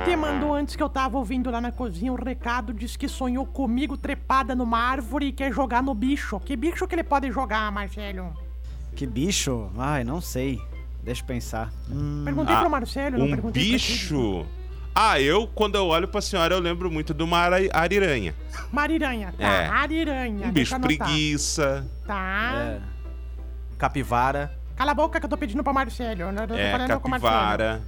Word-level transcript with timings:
Ouvinte 0.00 0.16
mandou 0.16 0.54
antes 0.54 0.76
que 0.76 0.82
eu 0.82 0.88
tava 0.88 1.18
ouvindo 1.18 1.50
lá 1.50 1.60
na 1.60 1.70
cozinha 1.72 2.12
um 2.12 2.16
recado, 2.16 2.72
disse 2.72 2.98
que 2.98 3.08
sonhou 3.08 3.44
comigo 3.46 3.96
trepada 3.96 4.54
numa 4.54 4.78
árvore 4.78 5.26
e 5.26 5.32
quer 5.32 5.52
jogar 5.52 5.82
no 5.82 5.94
bicho. 5.94 6.40
Que 6.40 6.56
bicho 6.56 6.86
que 6.86 6.94
ele 6.94 7.02
pode 7.04 7.30
jogar, 7.30 7.70
Marcelo? 7.70 8.32
Que 8.94 9.06
bicho? 9.06 9.70
Ai, 9.78 10.04
não 10.04 10.20
sei. 10.20 10.60
Deixa 11.02 11.22
eu 11.22 11.26
pensar. 11.26 11.72
Hum, 11.88 12.22
Perguntei 12.24 12.54
Ah, 12.54 12.60
pro 12.60 12.70
Marcelo, 12.70 13.18
não 13.18 13.26
Um 13.26 13.30
perguntei 13.30 13.62
pra 13.70 13.78
ti. 13.78 13.92
bicho? 13.92 14.46
Ah, 14.94 15.20
eu, 15.20 15.46
quando 15.46 15.76
eu 15.76 15.86
olho 15.86 16.08
pra 16.08 16.20
senhora, 16.20 16.54
eu 16.54 16.60
lembro 16.60 16.90
muito 16.90 17.14
de 17.14 17.22
uma 17.22 17.38
ari- 17.38 17.70
ariranha. 17.72 18.34
Mariranha, 18.72 19.32
tá, 19.38 19.44
É. 19.46 19.66
ariranha. 19.68 20.48
Um 20.48 20.52
bicho 20.52 20.78
preguiça. 20.80 21.86
Tá. 22.06 22.52
é. 22.56 22.80
Capivara. 23.78 24.52
Cala 24.76 24.90
a 24.90 24.94
boca 24.94 25.18
que 25.20 25.26
eu 25.26 25.30
tô 25.30 25.36
pedindo 25.38 25.62
pra 25.62 25.72
Marcelo. 25.72 26.22
Eu 26.22 26.48
tô 26.48 26.54
É, 26.54 26.72
falando 26.72 27.00
com 27.00 27.08
o 27.08 27.10
Marcelo. 27.10 27.80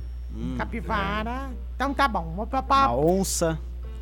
Capivara. 0.57 1.25
Capivara. 1.25 1.51
Então 1.75 1.95
tá 1.95 2.09
bom. 2.09 2.23
Uma, 2.33 2.45
uma, 2.45 2.61
Uma 2.63 2.97
onça. 2.97 3.59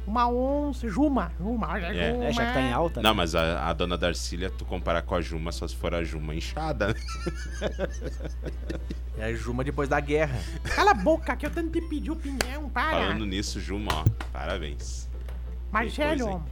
uma 0.06 0.28
onça. 0.28 0.88
Juma. 0.88 1.32
Juma. 1.38 1.78
É. 1.78 2.12
Juma. 2.12 2.24
É, 2.26 2.32
já 2.32 2.46
que 2.46 2.52
tá 2.52 2.60
em 2.60 2.72
alta. 2.72 3.00
né? 3.02 3.08
Não, 3.08 3.14
mas 3.14 3.34
a, 3.34 3.68
a 3.68 3.72
dona 3.72 3.96
Darcília, 3.98 4.50
tu 4.50 4.64
comparar 4.64 5.02
com 5.02 5.14
a 5.14 5.20
Juma, 5.20 5.52
só 5.52 5.66
se 5.66 5.76
for 5.76 5.94
a 5.94 6.02
Juma 6.04 6.34
inchada. 6.34 6.88
né? 6.88 6.94
É 9.18 9.24
a 9.24 9.34
Juma 9.34 9.62
depois 9.62 9.86
da 9.86 10.00
guerra. 10.00 10.38
Cala 10.74 10.92
a 10.92 10.94
boca 10.94 11.36
que 11.36 11.44
eu 11.44 11.50
tanto 11.50 11.68
te 11.70 11.80
pedi 11.82 12.10
opinião. 12.10 12.70
Para. 12.70 12.90
Falando 13.08 13.26
nisso, 13.26 13.60
Juma, 13.60 13.92
ó, 13.92 14.04
parabéns. 14.32 15.10
Marcelo. 15.70 16.42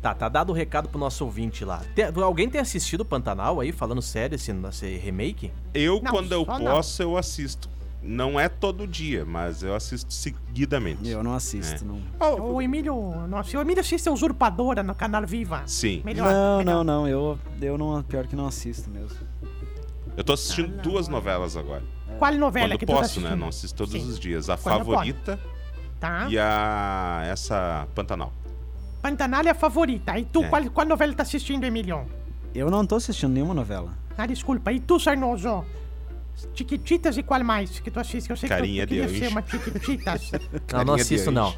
Tá, 0.00 0.14
tá 0.14 0.28
dado 0.28 0.50
o 0.50 0.52
recado 0.52 0.88
pro 0.88 0.98
nosso 1.00 1.24
ouvinte 1.24 1.64
lá. 1.64 1.80
Tem- 1.96 2.04
alguém 2.22 2.48
tem 2.48 2.60
assistido 2.60 3.04
Pantanal 3.04 3.60
aí, 3.60 3.72
falando 3.72 4.00
sério, 4.02 4.34
esse, 4.36 4.52
esse 4.68 4.96
remake? 4.98 5.52
Eu, 5.74 6.00
Não, 6.02 6.10
quando 6.12 6.32
eu 6.32 6.44
só 6.44 6.58
não. 6.58 6.72
posso, 6.72 7.02
eu 7.02 7.16
assisto. 7.16 7.68
Não 8.02 8.38
é 8.40 8.48
todo 8.48 8.84
dia, 8.86 9.24
mas 9.24 9.62
eu 9.62 9.76
assisto 9.76 10.12
seguidamente. 10.12 11.08
Eu 11.08 11.22
não 11.22 11.34
assisto, 11.34 11.84
não. 11.84 12.00
Oh, 12.18 12.54
O 12.54 12.62
Emílio. 12.62 12.94
Nossa, 13.28 13.56
o 13.56 13.60
Emílio 13.60 13.80
assiste 13.80 14.08
a 14.08 14.12
Usurpadora 14.12 14.82
no 14.82 14.92
canal 14.94 15.24
Viva. 15.24 15.62
Sim. 15.66 16.02
Melhor. 16.04 16.32
Não, 16.32 16.58
melhor. 16.58 16.74
não, 16.74 16.84
não. 17.02 17.08
Eu, 17.08 17.38
eu 17.60 17.78
não. 17.78 18.02
Pior 18.02 18.26
que 18.26 18.34
não 18.34 18.46
assisto 18.46 18.90
mesmo. 18.90 19.16
Eu 20.16 20.24
tô 20.24 20.32
assistindo 20.32 20.74
Ah, 20.78 20.82
duas 20.82 21.06
novelas 21.06 21.56
agora. 21.56 21.82
Qual 22.18 22.34
novela 22.34 22.70
Quando 22.70 22.78
que 22.80 22.86
tu 22.86 22.92
tá 22.92 22.98
posso, 22.98 23.20
né? 23.20 23.26
assistindo? 23.28 23.40
Não 23.40 23.48
assisto 23.48 23.78
todos 23.78 23.92
Sim. 23.92 24.08
os 24.08 24.18
dias. 24.18 24.50
A 24.50 24.56
Quando 24.56 24.78
favorita 24.78 25.40
Tá. 26.00 26.26
e 26.28 26.36
a. 26.38 27.22
essa 27.26 27.86
Pantanal. 27.94 28.32
Pantanal 29.00 29.42
é 29.46 29.50
a 29.50 29.54
favorita. 29.54 30.18
E 30.18 30.24
tu, 30.24 30.42
É. 30.42 30.48
qual, 30.48 30.64
qual 30.70 30.86
novela 30.86 31.14
tá 31.14 31.22
assistindo, 31.22 31.62
Emílio? 31.64 32.04
Eu 32.54 32.68
não 32.70 32.84
tô 32.84 32.96
assistindo 32.96 33.30
nenhuma 33.32 33.54
novela. 33.54 33.92
Ah, 34.18 34.26
desculpa. 34.26 34.72
E 34.72 34.80
tu, 34.80 34.98
Sarnoso? 35.00 35.64
Chiquititas 36.54 37.16
e 37.16 37.22
qual 37.22 37.42
mais 37.44 37.78
que 37.80 37.90
tu 37.90 37.98
assiste? 38.00 38.30
Eu 38.30 38.36
sei 38.36 38.48
Carinha 38.48 38.86
que 38.86 38.94
tu, 38.94 39.00
tu 39.00 39.06
de 39.06 39.12
queria 39.12 39.28
ser 39.28 39.32
uma 39.32 39.42
Chiquititas. 39.46 40.30
Não, 40.72 40.84
não 40.84 40.94
assisto 40.94 41.30
não. 41.30 41.54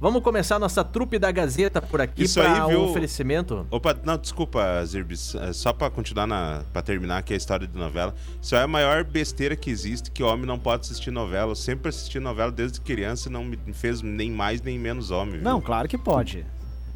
Vamos 0.00 0.22
começar 0.22 0.54
a 0.54 0.58
nossa 0.60 0.84
trupe 0.84 1.18
da 1.18 1.28
Gazeta 1.32 1.82
por 1.82 2.00
aqui 2.00 2.22
Isso 2.22 2.40
aí, 2.40 2.68
viu? 2.68 2.82
um 2.82 2.90
oferecimento. 2.90 3.66
Opa, 3.68 3.96
não, 4.04 4.16
desculpa, 4.16 4.84
Zirbis. 4.86 5.34
é, 5.34 5.52
Só 5.52 5.72
pra 5.72 5.90
continuar 5.90 6.24
na. 6.24 6.62
pra 6.72 6.80
terminar 6.82 7.18
aqui 7.18 7.34
a 7.34 7.36
história 7.36 7.66
de 7.66 7.76
novela. 7.76 8.14
Isso 8.40 8.54
é 8.54 8.62
a 8.62 8.66
maior 8.68 9.02
besteira 9.02 9.56
que 9.56 9.68
existe, 9.68 10.12
que 10.12 10.22
homem 10.22 10.46
não 10.46 10.56
pode 10.56 10.82
assistir 10.82 11.10
novela. 11.10 11.50
Eu 11.50 11.56
sempre 11.56 11.88
assisti 11.88 12.20
novela 12.20 12.52
desde 12.52 12.80
criança 12.80 13.28
e 13.28 13.32
não 13.32 13.44
me 13.44 13.58
fez 13.72 14.00
nem 14.00 14.30
mais 14.30 14.62
nem 14.62 14.78
menos 14.78 15.10
homem. 15.10 15.34
viu? 15.34 15.42
Não, 15.42 15.60
claro 15.60 15.88
que 15.88 15.98
pode. 15.98 16.46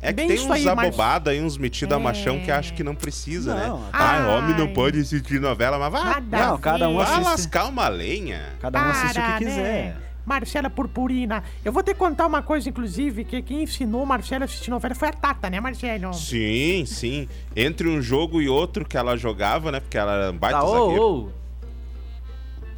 É 0.05 0.09
que 0.09 0.15
bem 0.15 0.27
tem 0.27 0.35
isso 0.37 0.47
uns 0.47 0.49
Márcio. 0.65 0.71
abobados 0.71 1.33
aí, 1.33 1.41
uns 1.41 1.57
metidos 1.57 1.97
a 1.97 2.01
É. 2.01 2.03
machão 2.03 2.41
que 2.41 2.51
acham 2.51 2.75
que 2.75 2.83
não 2.83 2.95
precisa, 2.95 3.55
Não, 3.55 3.79
né? 3.79 3.89
ai. 3.93 4.19
Ah, 4.25 4.29
homem 4.37 4.57
não 4.59 4.67
pode 4.73 4.99
assistir 4.99 5.41
novela, 5.41 5.79
mas 5.79 5.93
vai, 5.93 6.03
Nada 6.05 6.39
Não, 6.47 6.55
a 6.55 6.59
cada 6.59 6.89
um 6.89 6.99
ver. 6.99 7.05
vai 7.05 7.13
assiste. 7.13 7.25
lascar 7.31 7.67
uma 7.69 7.87
lenha. 7.89 8.43
Cada 8.61 8.83
um 8.85 8.91
assiste 8.91 9.13
o 9.13 9.23
Para, 9.23 9.39
que 9.39 9.45
quiser. 9.45 9.63
né? 9.63 9.97
Marcela 10.27 10.69
Purpurina. 10.71 11.43
Eu 11.65 11.73
vou 11.73 11.83
te 11.85 11.95
contar 11.95 12.27
uma 12.27 12.43
coisa, 12.43 12.69
inclusive, 12.69 13.25
que 13.25 13.43
quem 13.43 13.63
ensinou 13.63 14.03
o 14.03 14.07
Marcelo 14.07 14.43
a 14.43 14.47
assistir 14.47 14.71
novela 14.71 14.95
foi 14.95 15.09
a 15.09 15.13
Tata, 15.13 15.49
né, 15.51 15.61
Marcelo? 15.61 16.13
Sim, 16.15 16.85
sim. 16.87 17.29
Entre 17.55 17.89
um 17.89 18.01
jogo 18.03 18.41
e 18.43 18.49
outro 18.49 18.85
que 18.85 18.97
ela 18.97 19.17
jogava, 19.17 19.71
né? 19.73 19.79
Porque 19.81 19.99
ela 19.99 20.13
era 20.15 20.33
um 20.33 20.37
baita 20.37 20.59
Tá, 20.61 20.67
zagueiro. 20.67 21.03
ô, 21.03 21.19
ô. 21.27 21.29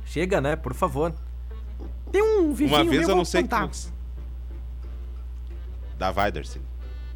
Chega, 0.07 0.41
né? 0.43 0.57
Por 0.57 0.75
favor. 0.75 1.15
Tem 2.13 2.23
um 2.23 2.53
vizinho 2.53 2.69
Uma 2.77 2.85
vez 2.85 2.91
meu, 2.93 3.01
eu 3.03 3.07
vou 3.09 3.17
não 3.17 3.25
sei 3.25 3.43
que. 3.43 3.49
contar. 3.49 3.71
Da 5.99 6.11
Weidersen. 6.11 6.63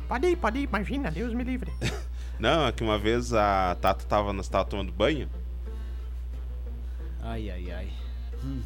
Pode 0.08 0.26
ir, 0.26 0.36
pode 0.36 0.58
ir, 0.58 0.64
imagina, 0.64 1.10
Deus 1.10 1.34
me 1.34 1.44
livre. 1.44 1.70
Não, 2.40 2.66
é 2.66 2.72
que 2.72 2.82
uma 2.82 2.98
vez 2.98 3.34
a 3.34 3.76
Tata 3.80 4.04
tava, 4.06 4.32
nós 4.32 4.48
tava 4.48 4.64
tomando 4.64 4.92
banho. 4.92 5.28
Ai, 7.20 7.50
ai, 7.50 7.70
ai. 7.70 7.88
Hum. 8.44 8.62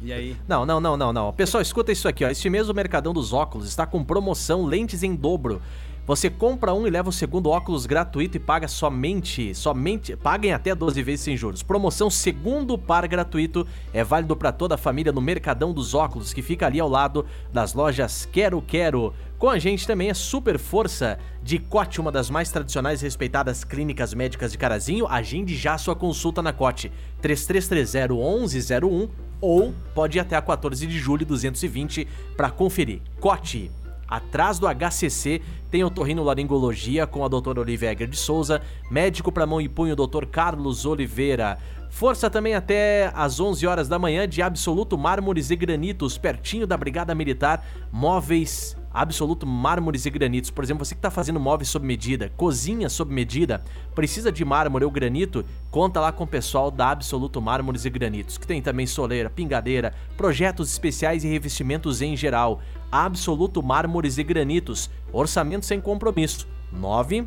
E 0.00 0.12
aí? 0.12 0.36
Não, 0.46 0.64
não, 0.64 0.80
não, 0.80 0.96
não, 0.96 1.12
não. 1.12 1.32
Pessoal, 1.32 1.60
escuta 1.60 1.90
isso 1.90 2.06
aqui, 2.06 2.24
ó. 2.24 2.28
Este 2.28 2.48
mês 2.48 2.68
o 2.68 2.74
Mercadão 2.74 3.12
dos 3.12 3.32
Óculos 3.32 3.66
está 3.66 3.84
com 3.84 4.04
promoção 4.04 4.64
lentes 4.64 5.02
em 5.02 5.16
dobro. 5.16 5.60
Você 6.08 6.30
compra 6.30 6.72
um 6.72 6.86
e 6.86 6.90
leva 6.90 7.10
o 7.10 7.12
segundo 7.12 7.50
óculos 7.50 7.84
gratuito 7.84 8.38
e 8.38 8.40
paga 8.40 8.66
somente, 8.66 9.54
somente, 9.54 10.16
paguem 10.16 10.54
até 10.54 10.74
12 10.74 11.02
vezes 11.02 11.20
sem 11.20 11.36
juros. 11.36 11.62
Promoção 11.62 12.08
segundo 12.08 12.78
par 12.78 13.06
gratuito 13.06 13.66
é 13.92 14.02
válido 14.02 14.34
para 14.34 14.50
toda 14.50 14.76
a 14.76 14.78
família 14.78 15.12
no 15.12 15.20
Mercadão 15.20 15.70
dos 15.70 15.92
Óculos, 15.92 16.32
que 16.32 16.40
fica 16.40 16.64
ali 16.64 16.80
ao 16.80 16.88
lado 16.88 17.26
das 17.52 17.74
lojas 17.74 18.26
Quero 18.32 18.62
Quero. 18.62 19.12
Com 19.38 19.50
a 19.50 19.58
gente 19.58 19.86
também 19.86 20.08
é 20.08 20.14
Super 20.14 20.58
Força 20.58 21.18
de 21.42 21.58
Cote, 21.58 22.00
uma 22.00 22.10
das 22.10 22.30
mais 22.30 22.50
tradicionais 22.50 23.02
e 23.02 23.04
respeitadas 23.04 23.62
clínicas 23.62 24.14
médicas 24.14 24.50
de 24.50 24.56
Carazinho. 24.56 25.06
Agende 25.06 25.54
já 25.54 25.76
sua 25.76 25.94
consulta 25.94 26.40
na 26.40 26.54
Cote 26.54 26.90
3330 27.20 28.14
1101 28.14 29.10
ou 29.42 29.74
pode 29.94 30.16
ir 30.16 30.22
até 30.22 30.36
a 30.36 30.40
14 30.40 30.86
de 30.86 30.98
julho 30.98 31.26
220 31.26 32.08
para 32.34 32.50
conferir. 32.50 33.02
Cote. 33.20 33.70
Atrás 34.08 34.58
do 34.58 34.66
HCC 34.66 35.42
tem 35.70 35.84
otorrinolaringologia 35.84 37.06
com 37.06 37.24
a 37.24 37.28
doutora 37.28 37.60
Olivia 37.60 37.92
Egger 37.92 38.08
de 38.08 38.16
Souza, 38.16 38.62
médico 38.90 39.30
para 39.30 39.46
mão 39.46 39.60
e 39.60 39.68
punho, 39.68 39.94
doutor 39.94 40.24
Carlos 40.26 40.86
Oliveira. 40.86 41.58
Força 41.90 42.28
também 42.28 42.54
até 42.54 43.10
às 43.14 43.40
11 43.40 43.66
horas 43.66 43.88
da 43.88 43.98
manhã 43.98 44.28
de 44.28 44.42
Absoluto 44.42 44.96
Mármores 44.96 45.50
e 45.50 45.56
Granitos, 45.56 46.18
pertinho 46.18 46.66
da 46.66 46.76
Brigada 46.76 47.14
Militar, 47.14 47.64
móveis 47.90 48.76
Absoluto 48.92 49.46
Mármores 49.46 50.06
e 50.06 50.10
Granitos. 50.10 50.50
Por 50.50 50.64
exemplo, 50.64 50.84
você 50.84 50.94
que 50.94 50.98
está 50.98 51.10
fazendo 51.10 51.38
móveis 51.38 51.68
sob 51.68 51.86
medida, 51.86 52.32
cozinha 52.36 52.88
sob 52.88 53.12
medida, 53.12 53.62
precisa 53.94 54.32
de 54.32 54.44
mármore 54.44 54.84
ou 54.84 54.90
granito, 54.90 55.44
conta 55.70 56.00
lá 56.00 56.12
com 56.12 56.24
o 56.24 56.26
pessoal 56.26 56.70
da 56.70 56.90
Absoluto 56.90 57.40
Mármores 57.40 57.84
e 57.84 57.90
Granitos, 57.90 58.38
que 58.38 58.46
tem 58.46 58.60
também 58.60 58.86
soleira, 58.86 59.30
pingadeira, 59.30 59.94
projetos 60.16 60.70
especiais 60.70 61.24
e 61.24 61.28
revestimentos 61.28 62.02
em 62.02 62.16
geral. 62.16 62.60
Absoluto 62.90 63.62
Mármores 63.62 64.18
e 64.18 64.22
Granitos, 64.22 64.90
orçamento 65.12 65.66
sem 65.66 65.80
compromisso. 65.80 66.46
9 66.72 67.26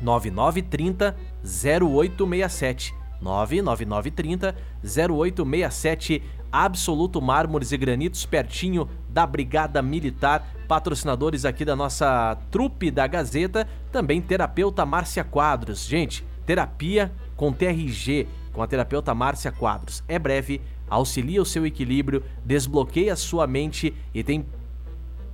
9930 0.00 1.16
0867. 1.44 3.01
99930 3.22 4.54
0867. 4.84 6.22
Absoluto 6.50 7.22
Mármores 7.22 7.72
e 7.72 7.78
Granitos, 7.78 8.26
pertinho 8.26 8.88
da 9.08 9.26
Brigada 9.26 9.80
Militar. 9.80 10.46
Patrocinadores 10.68 11.44
aqui 11.44 11.64
da 11.64 11.74
nossa 11.74 12.36
trupe 12.50 12.90
da 12.90 13.06
Gazeta. 13.06 13.66
Também 13.90 14.20
terapeuta 14.20 14.84
Márcia 14.84 15.24
Quadros. 15.24 15.86
Gente, 15.86 16.24
terapia 16.44 17.10
com 17.36 17.52
TRG, 17.52 18.26
com 18.52 18.62
a 18.62 18.66
terapeuta 18.66 19.14
Márcia 19.14 19.50
Quadros. 19.50 20.04
É 20.06 20.18
breve, 20.18 20.60
auxilia 20.88 21.40
o 21.40 21.46
seu 21.46 21.64
equilíbrio, 21.66 22.22
desbloqueia 22.44 23.14
a 23.14 23.16
sua 23.16 23.46
mente 23.46 23.94
e 24.12 24.22
tem 24.22 24.44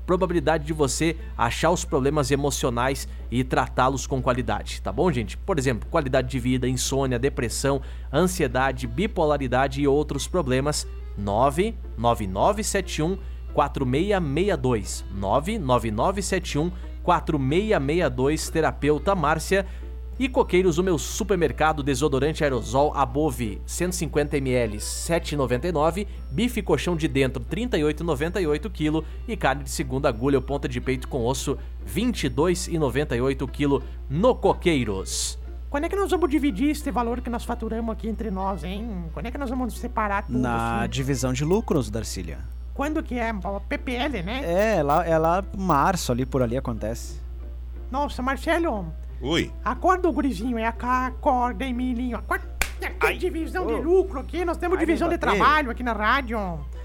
probabilidade 0.09 0.65
de 0.65 0.73
você 0.73 1.15
achar 1.37 1.71
os 1.71 1.85
problemas 1.85 2.31
emocionais 2.31 3.07
e 3.31 3.45
tratá-los 3.45 4.07
com 4.07 4.23
qualidade, 4.23 4.81
tá 4.81 4.91
bom, 4.91 5.13
gente? 5.13 5.37
Por 5.37 5.59
exemplo, 5.59 5.87
qualidade 5.91 6.31
de 6.31 6.39
vida, 6.39 6.67
insônia, 6.67 7.19
depressão, 7.19 7.83
ansiedade, 8.11 8.87
bipolaridade 8.87 9.83
e 9.83 9.87
outros 9.87 10.27
problemas. 10.27 10.89
99971 11.19 13.19
4662 13.53 15.05
99971 15.15 16.73
4662 17.03 18.49
terapeuta 18.49 19.15
Márcia 19.15 19.67
E 20.19 20.29
Coqueiros, 20.29 20.79
o 20.79 20.83
meu 20.83 20.99
supermercado 20.99 21.81
desodorante 21.81 22.43
aerosol 22.43 22.93
Above 22.97 23.63
150ml 23.69 24.77
7,99, 24.79 26.09
bife 26.29 26.61
colchão 26.61 26.97
de 26.97 27.07
dentro 27.07 27.41
38,98 27.45 28.69
kg 28.69 29.07
e 29.29 29.37
carne 29.37 29.63
de 29.63 29.71
segunda 29.71 30.09
agulha 30.09 30.39
ou 30.39 30.43
ponta 30.43 30.69
de 30.69 30.81
peito 30.81 31.07
com 31.07 31.25
osso 31.25 31.57
22,98 31.89 33.49
kg 33.49 33.85
no 34.11 34.35
Coqueiros. 34.35 35.39
Quando 35.71 35.85
é 35.85 35.89
que 35.89 35.95
nós 35.95 36.11
vamos 36.11 36.29
dividir 36.29 36.71
esse 36.71 36.91
valor 36.91 37.21
que 37.21 37.31
nós 37.31 37.45
faturamos 37.45 37.93
aqui 37.93 38.09
entre 38.09 38.29
nós, 38.29 38.65
hein? 38.65 39.05
Quando 39.13 39.27
é 39.27 39.31
que 39.31 39.39
nós 39.39 39.51
vamos 39.51 39.79
separar 39.79 40.27
tudo 40.27 40.37
Na 40.39 40.81
assim? 40.81 40.89
divisão 40.89 41.33
de 41.33 41.45
lucros, 41.45 41.91
Darcília. 41.91 42.39
Quando 42.75 43.03
que 43.05 43.17
é? 43.19 43.33
PPL, 43.69 44.23
né? 44.23 44.77
É, 44.79 44.83
lá, 44.83 45.07
é 45.07 45.17
lá 45.17 45.45
março 45.57 46.11
ali 46.11 46.27
por 46.27 46.43
ali 46.43 46.57
acontece. 46.57 47.21
Nossa, 47.91 48.23
Marcelo, 48.23 48.87
Oi. 49.21 49.53
acorda 49.65 50.11
gurizinho, 50.11 50.59
é 50.59 50.71
cá, 50.71 51.07
acorda, 51.07 51.65
Emilinho, 51.65 52.17
acorda. 52.17 52.59
Tem 53.01 53.19
divisão 53.19 53.67
de 53.67 53.75
lucro 53.75 54.21
aqui, 54.21 54.45
nós 54.45 54.57
temos 54.57 54.79
Ai, 54.79 54.87
divisão 54.87 55.09
de 55.09 55.19
trabalho 55.19 55.71
aqui 55.71 55.83
na 55.83 55.93
rádio. 55.93 56.39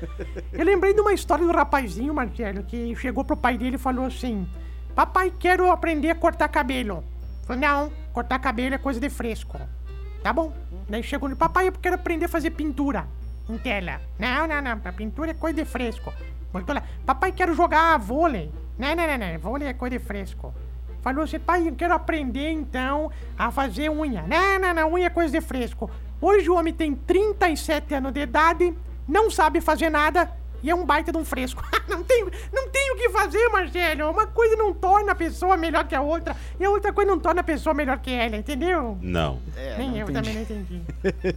Eu 0.51 0.65
lembrei 0.65 0.94
de 0.94 1.01
uma 1.01 1.13
história 1.13 1.45
do 1.45 1.51
rapazinho, 1.51 2.13
Marcelo, 2.13 2.63
que 2.63 2.95
chegou 2.95 3.24
pro 3.24 3.38
pai 3.38 3.57
dele 3.57 3.75
e 3.75 3.80
falou 3.80 4.06
assim: 4.06 4.47
Papai, 4.95 5.31
quero 5.38 5.71
aprender 5.71 6.09
a 6.09 6.15
cortar 6.15 6.47
cabelo. 6.47 7.03
Falei, 7.45 7.62
não, 7.62 7.91
cortar 8.12 8.39
cabelo 8.39 8.75
é 8.75 8.77
coisa 8.77 9.00
de 9.00 9.09
fresco. 9.09 9.59
Tá 10.24 10.31
bom. 10.31 10.53
Daí 10.88 11.03
chegou 11.03 11.27
no 11.30 11.35
papai, 11.35 11.68
eu 11.68 11.71
quero 11.74 11.95
aprender 11.95 12.25
a 12.25 12.30
fazer 12.30 12.51
pintura 12.51 13.07
em 13.50 13.57
tela. 13.57 14.00
Não, 14.18 14.47
não, 14.47 14.62
não, 14.62 14.81
a 14.83 14.91
pintura 14.94 15.31
é 15.31 15.33
coisa 15.33 15.63
de 15.63 15.65
fresco. 15.65 16.13
Voltou 16.51 16.74
lá, 16.74 16.83
papai, 17.06 17.31
quero 17.31 17.53
jogar 17.53 17.97
vôlei. 17.97 18.51
Não, 18.77 18.95
não, 18.95 19.07
não, 19.07 19.18
não, 19.18 19.39
vôlei 19.39 19.68
é 19.68 19.74
coisa 19.74 19.97
de 19.97 20.03
fresco. 20.03 20.53
Falou 21.03 21.25
assim, 21.25 21.38
pai, 21.38 21.67
eu 21.67 21.75
quero 21.75 21.94
aprender 21.94 22.50
então 22.50 23.11
a 23.38 23.51
fazer 23.51 23.89
unha. 23.89 24.23
Não, 24.23 24.59
não, 24.59 24.73
não, 24.73 24.94
unha 24.94 25.07
é 25.07 25.09
coisa 25.09 25.38
de 25.38 25.45
fresco. 25.45 25.91
Hoje 26.21 26.50
o 26.50 26.55
homem 26.55 26.73
tem 26.73 26.95
37 26.95 27.94
anos 27.95 28.13
de 28.13 28.21
idade, 28.21 28.73
não 29.05 29.29
sabe 29.29 29.59
fazer 29.59 29.89
nada 29.89 30.31
e 30.63 30.69
é 30.69 30.75
um 30.75 30.85
baita 30.85 31.11
de 31.11 31.17
um 31.17 31.25
fresco. 31.25 31.61
não, 31.89 32.01
tem, 32.01 32.25
não 32.53 32.69
tem 32.69 32.91
o 32.94 32.95
que 32.95 33.09
fazer, 33.09 33.50
Marcelo. 33.50 34.09
Uma 34.09 34.25
coisa 34.25 34.55
não 34.55 34.73
torna 34.73 35.11
a 35.11 35.15
pessoa 35.15 35.57
melhor 35.57 35.85
que 35.85 35.94
a 35.94 36.01
outra 36.01 36.38
e 36.57 36.63
a 36.63 36.69
outra 36.69 36.94
coisa 36.94 37.11
não 37.11 37.19
torna 37.19 37.41
a 37.41 37.44
pessoa 37.44 37.73
melhor 37.73 37.99
que 37.99 38.09
ela, 38.09 38.38
entendeu? 38.38 38.97
Não. 39.01 39.39
É, 39.57 39.77
Nem 39.77 39.89
não 39.89 39.97
eu 39.97 40.09
entendi. 40.09 40.13
também 40.13 40.33
não 40.35 40.41
entendi. 40.41 40.81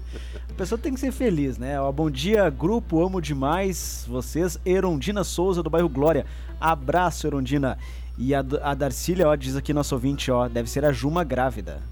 A 0.49 0.55
pessoa 0.57 0.79
tem 0.79 0.95
que 0.95 1.01
ser 1.01 1.13
feliz, 1.13 1.59
né? 1.59 1.79
Ó, 1.79 1.93
bom 1.93 2.09
dia, 2.09 2.49
grupo, 2.49 3.05
amo 3.05 3.21
demais 3.21 4.07
vocês. 4.09 4.59
Erondina 4.65 5.23
Souza, 5.23 5.63
do 5.63 5.69
bairro 5.69 5.89
Glória. 5.89 6.25
Abraço, 6.59 7.27
Erondina. 7.27 7.77
E 8.19 8.35
a, 8.35 8.45
a 8.63 8.75
Darcília, 8.75 9.29
ó, 9.29 9.35
diz 9.35 9.57
aqui 9.57 9.73
nosso 9.73 9.95
ouvinte, 9.95 10.31
ó, 10.31 10.49
deve 10.49 10.71
ser 10.71 10.85
a 10.85 10.93
Juma 10.93 11.23
grávida. 11.23 11.83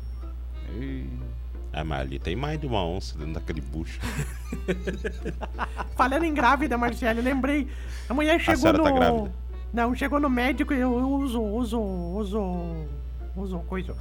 Ah, 1.72 1.84
mas 1.84 2.00
ali 2.00 2.18
tem 2.18 2.36
mais 2.36 2.58
de 2.60 2.66
uma 2.66 2.84
onça 2.84 3.18
dentro 3.18 3.34
daquele 3.34 3.60
bucho. 3.60 4.00
Falando 5.96 6.24
em 6.24 6.32
grávida, 6.32 6.78
Marcelo, 6.78 7.18
eu 7.18 7.24
lembrei. 7.24 7.68
A 8.08 8.14
mulher 8.14 8.40
chegou 8.40 8.60
senhora 8.60 8.78
no. 8.78 8.84
tá 8.84 8.90
grávida? 8.92 9.32
Não, 9.72 9.94
chegou 9.94 10.20
no 10.20 10.30
médico 10.30 10.72
e 10.72 10.78
eu 10.78 10.92
uso, 10.92 11.42
uso, 11.42 11.80
uso. 11.80 12.86
Uso 13.36 13.58
coisa. 13.60 13.96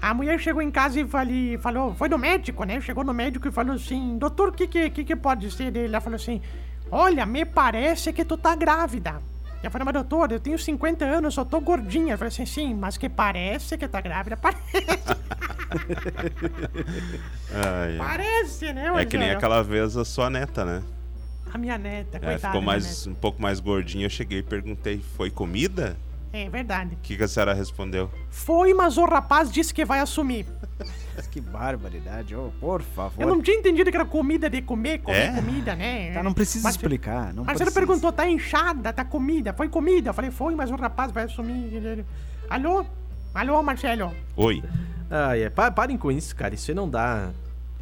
A 0.00 0.12
mulher 0.12 0.38
chegou 0.38 0.60
em 0.60 0.70
casa 0.70 1.00
e 1.00 1.08
falei, 1.08 1.58
falou, 1.58 1.94
foi 1.94 2.08
no 2.08 2.18
médico, 2.18 2.62
né? 2.64 2.80
Chegou 2.80 3.02
no 3.02 3.14
médico 3.14 3.48
e 3.48 3.50
falou 3.50 3.74
assim, 3.74 4.18
doutor, 4.18 4.50
o 4.50 4.52
que, 4.52 4.68
que, 4.68 4.90
que, 4.90 5.04
que 5.04 5.16
pode 5.16 5.50
ser 5.50 5.70
dele? 5.70 5.88
Ela 5.88 6.00
falou 6.00 6.16
assim, 6.16 6.40
olha, 6.90 7.24
me 7.24 7.44
parece 7.44 8.12
que 8.12 8.24
tu 8.24 8.36
tá 8.36 8.54
grávida. 8.54 9.20
Eu 9.62 9.70
falei, 9.70 9.84
mas 9.84 9.94
doutor, 9.94 10.30
eu 10.30 10.38
tenho 10.38 10.58
50 10.58 11.04
anos, 11.04 11.34
só 11.34 11.44
tô 11.44 11.60
gordinha. 11.60 12.14
Eu 12.14 12.18
falei 12.18 12.28
assim, 12.28 12.46
sim, 12.46 12.74
mas 12.74 12.96
que 12.96 13.08
parece 13.08 13.76
que 13.76 13.88
tá 13.88 14.00
grávida. 14.00 14.36
Parece, 14.38 14.62
Ai, 17.52 17.96
parece 17.98 18.72
né, 18.72 18.86
É 18.96 19.04
que 19.04 19.18
nem 19.18 19.28
Marcelo? 19.28 19.36
aquela 19.36 19.62
vez 19.62 19.96
a 19.98 20.04
sua 20.04 20.30
neta, 20.30 20.64
né? 20.64 20.82
A 21.52 21.58
minha 21.58 21.76
neta, 21.76 22.18
coitada. 22.18 22.32
É, 22.32 22.38
ficou 22.38 22.62
mais, 22.62 23.06
um 23.06 23.14
pouco 23.14 23.40
mais 23.42 23.60
gordinha. 23.60 24.06
Eu 24.06 24.10
cheguei 24.10 24.38
e 24.38 24.42
perguntei: 24.42 25.02
foi 25.16 25.30
comida? 25.30 25.96
É 26.32 26.48
verdade. 26.48 26.94
O 26.94 26.98
que, 27.02 27.16
que 27.16 27.22
a 27.22 27.28
senhora 27.28 27.52
respondeu? 27.54 28.10
Foi, 28.30 28.72
mas 28.72 28.96
o 28.96 29.04
rapaz 29.04 29.50
disse 29.50 29.72
que 29.74 29.84
vai 29.84 30.00
assumir. 30.00 30.46
Que 31.26 31.40
barbaridade, 31.40 32.34
ô, 32.34 32.50
por 32.60 32.80
favor. 32.82 33.20
Eu 33.22 33.28
não 33.28 33.42
tinha 33.42 33.56
entendido 33.58 33.90
que 33.90 33.96
era 33.96 34.04
comida 34.06 34.48
de 34.48 34.62
comer, 34.62 34.98
comer 35.00 35.18
É? 35.18 35.32
comida, 35.32 35.74
né? 35.74 36.12
Tá, 36.12 36.22
não 36.22 36.32
precisa 36.32 36.62
Mas- 36.64 36.74
explicar, 36.76 37.32
não 37.34 37.44
Mas 37.44 37.56
precisa. 37.58 37.72
perguntou, 37.80 38.12
tá 38.12 38.28
inchada, 38.28 38.92
tá 38.92 39.04
comida? 39.04 39.52
Foi 39.52 39.68
comida? 39.68 40.10
Eu 40.10 40.14
falei, 40.14 40.30
foi, 40.30 40.54
mas 40.54 40.70
o 40.70 40.76
rapaz 40.76 41.10
vai 41.12 41.24
assumir. 41.24 41.74
Ele- 41.74 42.04
Alô? 42.48 42.84
Alô, 43.34 43.62
Marcelo? 43.62 44.12
Oi. 44.36 44.62
Ai, 45.10 45.42
é, 45.44 45.50
pa- 45.50 45.70
parem 45.70 45.96
com 45.96 46.10
isso, 46.12 46.34
cara. 46.36 46.54
Isso 46.54 46.70
aí 46.70 46.74
não 46.74 46.88
dá. 46.88 47.30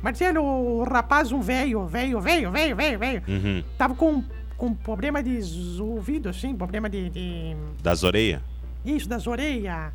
Marcelo, 0.02 0.42
o 0.42 0.84
rapaz, 0.84 1.32
um 1.32 1.40
velho, 1.40 1.86
velho, 1.86 2.20
velho, 2.20 2.50
velho, 2.52 2.76
velho, 2.76 2.98
velho, 2.98 3.22
Uhum. 3.26 3.64
tava 3.78 3.94
com, 3.94 4.22
com 4.56 4.74
problema 4.74 5.22
de 5.22 5.40
ouvido, 5.80 6.28
assim, 6.28 6.54
problema 6.54 6.88
de, 6.88 7.08
de... 7.10 7.56
Das 7.82 8.02
orelhas? 8.02 8.40
Isso, 8.84 9.08
das 9.08 9.26
orelhas. 9.26 9.92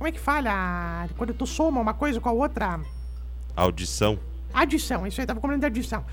Como 0.00 0.08
é 0.08 0.12
que 0.12 0.18
fala 0.18 1.06
quando 1.18 1.34
tu 1.34 1.46
soma 1.46 1.78
uma 1.78 1.92
coisa 1.92 2.18
com 2.18 2.28
a 2.30 2.32
outra? 2.32 2.80
Audição? 3.54 4.18
Adição, 4.50 5.06
isso 5.06 5.20
aí, 5.20 5.26
tava 5.26 5.38
com 5.38 5.46
problema 5.46 5.60
de 5.60 5.66
adição. 5.66 6.06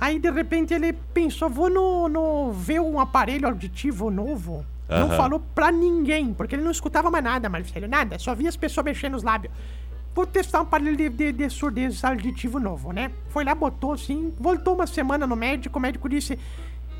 Aí, 0.00 0.18
de 0.18 0.30
repente, 0.30 0.72
ele 0.72 0.94
pensou, 0.94 1.50
vou 1.50 1.68
no, 1.68 2.08
no 2.08 2.52
ver 2.52 2.80
um 2.80 2.98
aparelho 2.98 3.46
auditivo 3.46 4.10
novo. 4.10 4.64
Não 4.88 5.08
Aham. 5.08 5.16
falou 5.18 5.42
pra 5.54 5.70
ninguém, 5.70 6.32
porque 6.32 6.54
ele 6.54 6.62
não 6.62 6.70
escutava 6.70 7.10
mais 7.10 7.22
nada, 7.22 7.50
Marcelo, 7.50 7.86
nada. 7.86 8.18
Só 8.18 8.34
via 8.34 8.48
as 8.48 8.56
pessoas 8.56 8.86
mexendo 8.86 9.14
os 9.14 9.22
lábios. 9.22 9.52
Vou 10.14 10.24
testar 10.24 10.60
um 10.60 10.62
aparelho 10.62 10.96
de, 10.96 11.10
de, 11.10 11.30
de 11.30 11.50
surdez 11.50 12.02
auditivo 12.02 12.58
novo, 12.58 12.92
né? 12.92 13.10
Foi 13.28 13.44
lá, 13.44 13.54
botou 13.54 13.92
assim, 13.92 14.32
voltou 14.40 14.74
uma 14.74 14.86
semana 14.86 15.26
no 15.26 15.36
médico, 15.36 15.78
o 15.78 15.82
médico 15.82 16.08
disse... 16.08 16.38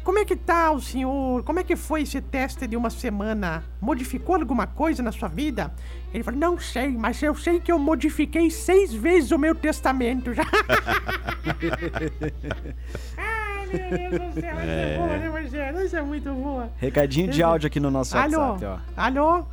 Como 0.05 0.19
é 0.19 0.25
que 0.25 0.37
tá 0.37 0.71
o 0.71 0.81
senhor? 0.81 1.43
Como 1.45 1.59
é 1.59 1.65
que 1.65 1.75
foi 1.75 2.03
esse 2.03 2.21
teste 2.21 2.67
de 2.67 2.77
uma 2.77 2.91
semana? 2.91 3.65
Modificou 3.81 4.35
alguma 4.37 4.67
coisa 4.67 5.03
na 5.03 5.11
sua 5.11 5.29
vida? 5.29 5.73
Ele 6.12 6.23
falou, 6.23 6.39
não 6.39 6.59
sei, 6.59 6.89
mas 6.91 7.23
eu 7.23 7.35
sei 7.35 7.59
que 7.59 7.73
eu 7.73 7.79
modifiquei 7.79 8.51
seis 8.51 8.93
vezes 8.93 9.31
o 9.31 9.39
meu 9.39 9.55
testamento 9.55 10.35
já. 10.35 10.45
Ai, 13.17 13.67
meu 13.67 14.11
Deus 14.11 14.35
do 14.35 14.41
céu, 14.41 14.51
essa 14.59 14.71
é 14.71 14.97
boa, 14.99 15.17
né, 15.17 15.29
Marcelo? 15.31 15.79
Essa 15.79 15.99
é 15.99 16.03
muito 16.03 16.33
boa. 16.35 16.71
Recadinho 16.77 17.29
de 17.29 17.43
áudio 17.43 17.67
aqui 17.67 17.81
no 17.81 17.91
nosso 17.91 18.17
Alô? 18.17 18.39
WhatsApp, 18.39 18.65
ó. 18.67 18.79
Alô? 19.03 19.47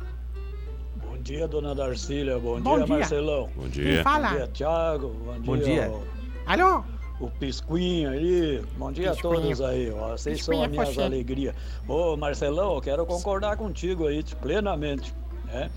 Bom 1.02 1.16
dia, 1.22 1.48
dona 1.48 1.74
Darcília. 1.74 2.38
Bom, 2.38 2.60
Bom 2.60 2.76
dia, 2.76 2.86
dia. 2.86 2.96
Marcelão. 2.98 3.48
Bom 3.56 3.62
Quem 3.62 3.70
dia. 3.70 3.96
Bom 3.98 4.02
fala? 4.02 4.28
dia, 4.28 4.46
Thiago. 4.48 5.08
Bom, 5.08 5.40
Bom 5.40 5.56
dia, 5.56 5.64
dia. 5.64 5.90
O, 5.90 6.04
Alô? 6.46 6.84
O 7.22 7.30
Pisquinho 7.30 8.10
aí. 8.10 8.62
Bom 8.76 8.90
dia 8.90 9.12
Pisquinho. 9.12 9.32
a 9.32 9.36
todos 9.36 9.60
aí. 9.60 9.90
Ó. 9.92 10.08
Vocês 10.08 10.38
Pisquinho 10.38 10.56
são 10.56 10.62
é 10.62 10.66
as 10.66 10.70
minhas 10.70 10.88
você. 10.94 11.02
alegrias. 11.02 11.54
Ô, 11.86 12.16
Marcelão, 12.16 12.74
eu 12.74 12.80
quero 12.80 13.06
concordar 13.06 13.56
contigo 13.56 14.06
aí 14.06 14.24
plenamente. 14.40 15.14
Né? 15.46 15.70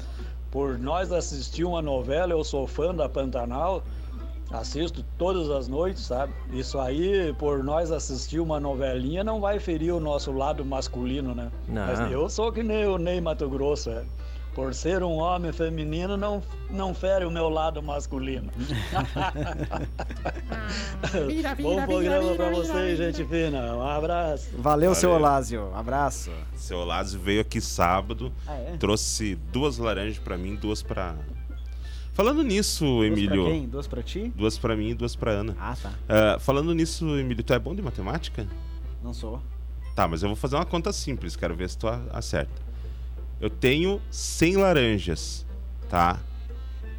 Por 0.50 0.80
nós 0.80 1.12
assistir 1.12 1.64
uma 1.64 1.82
novela, 1.82 2.34
eu 2.34 2.44
sou 2.44 2.66
fã 2.66 2.94
da 2.94 3.08
Pantanal. 3.08 3.84
Assisto 4.52 5.04
todas 5.18 5.50
as 5.50 5.68
noites, 5.68 6.04
sabe? 6.04 6.32
Isso 6.54 6.80
aí, 6.80 7.34
por 7.34 7.64
nós 7.64 7.92
assistir 7.92 8.40
uma 8.40 8.60
novelinha, 8.60 9.24
não 9.24 9.42
vai 9.42 9.60
ferir 9.60 9.92
o 9.92 10.00
nosso 10.00 10.32
lado 10.32 10.64
masculino, 10.64 11.34
né? 11.34 11.52
Não. 11.68 11.86
Mas 11.88 12.12
eu 12.12 12.30
sou 12.30 12.52
que 12.52 12.62
nem 12.62 12.86
o 12.86 12.98
Ney 12.98 13.20
Mato 13.20 13.50
Grosso, 13.50 13.90
é. 13.90 14.04
Por 14.56 14.74
ser 14.74 15.04
um 15.04 15.18
homem 15.18 15.52
feminino, 15.52 16.16
não, 16.16 16.42
não 16.70 16.94
fere 16.96 17.26
o 17.26 17.30
meu 17.32 17.50
lado 17.50 17.84
masculino. 17.84 18.50
Vira, 21.28 21.54
vira, 21.56 21.70
Bom 21.70 21.86
programa 21.86 22.32
vira, 22.32 22.50
vocês, 22.52 22.98
vira. 22.98 23.12
gente 23.12 23.28
fina. 23.30 23.76
Um 23.76 23.82
abraço. 23.86 24.50
Valeu, 24.58 24.96
seu 24.96 25.10
Valeu. 25.12 25.26
Olásio. 25.26 25.76
Abraço. 25.76 26.32
Seu 26.56 26.84
Lázio 26.86 27.20
veio 27.20 27.42
aqui 27.42 27.60
sábado, 27.62 28.32
Ah, 28.48 28.54
é? 28.56 28.78
trouxe 28.78 29.36
duas 29.52 29.78
laranjas 29.78 30.18
pra 30.20 30.38
mim, 30.38 30.56
duas 30.56 30.82
pra. 30.82 31.16
Falando 32.14 32.42
nisso, 32.44 32.86
Duas 32.86 33.08
Emílio. 33.08 33.44
pra 33.44 33.52
quem? 33.54 33.68
Duas 33.68 33.88
pra 33.88 34.02
ti? 34.04 34.32
Duas 34.36 34.58
pra 34.58 34.76
mim 34.76 34.90
e 34.90 34.94
duas 34.94 35.16
pra 35.18 35.32
Ana. 35.32 35.56
Ah, 35.60 35.76
tá. 35.82 35.92
Ah, 36.08 36.40
falando 36.40 36.74
nisso, 36.74 37.06
Emílio, 37.18 37.44
tu 37.44 37.54
é 37.54 37.60
bom 37.60 37.76
de 37.76 37.82
matemática? 37.82 38.48
Não 39.04 39.14
sou. 39.14 39.42
Tá, 39.94 40.08
mas 40.08 40.24
eu 40.24 40.30
vou 40.30 40.36
fazer 40.38 40.56
uma 40.56 40.66
conta 40.66 40.94
simples, 40.94 41.36
quero 41.36 41.54
ver 41.56 41.70
se 41.70 41.78
tu 41.78 41.88
acerta. 42.14 42.65
Eu 43.40 43.50
tenho 43.50 44.02
100 44.10 44.58
laranjas, 44.58 45.46
tá? 45.90 46.20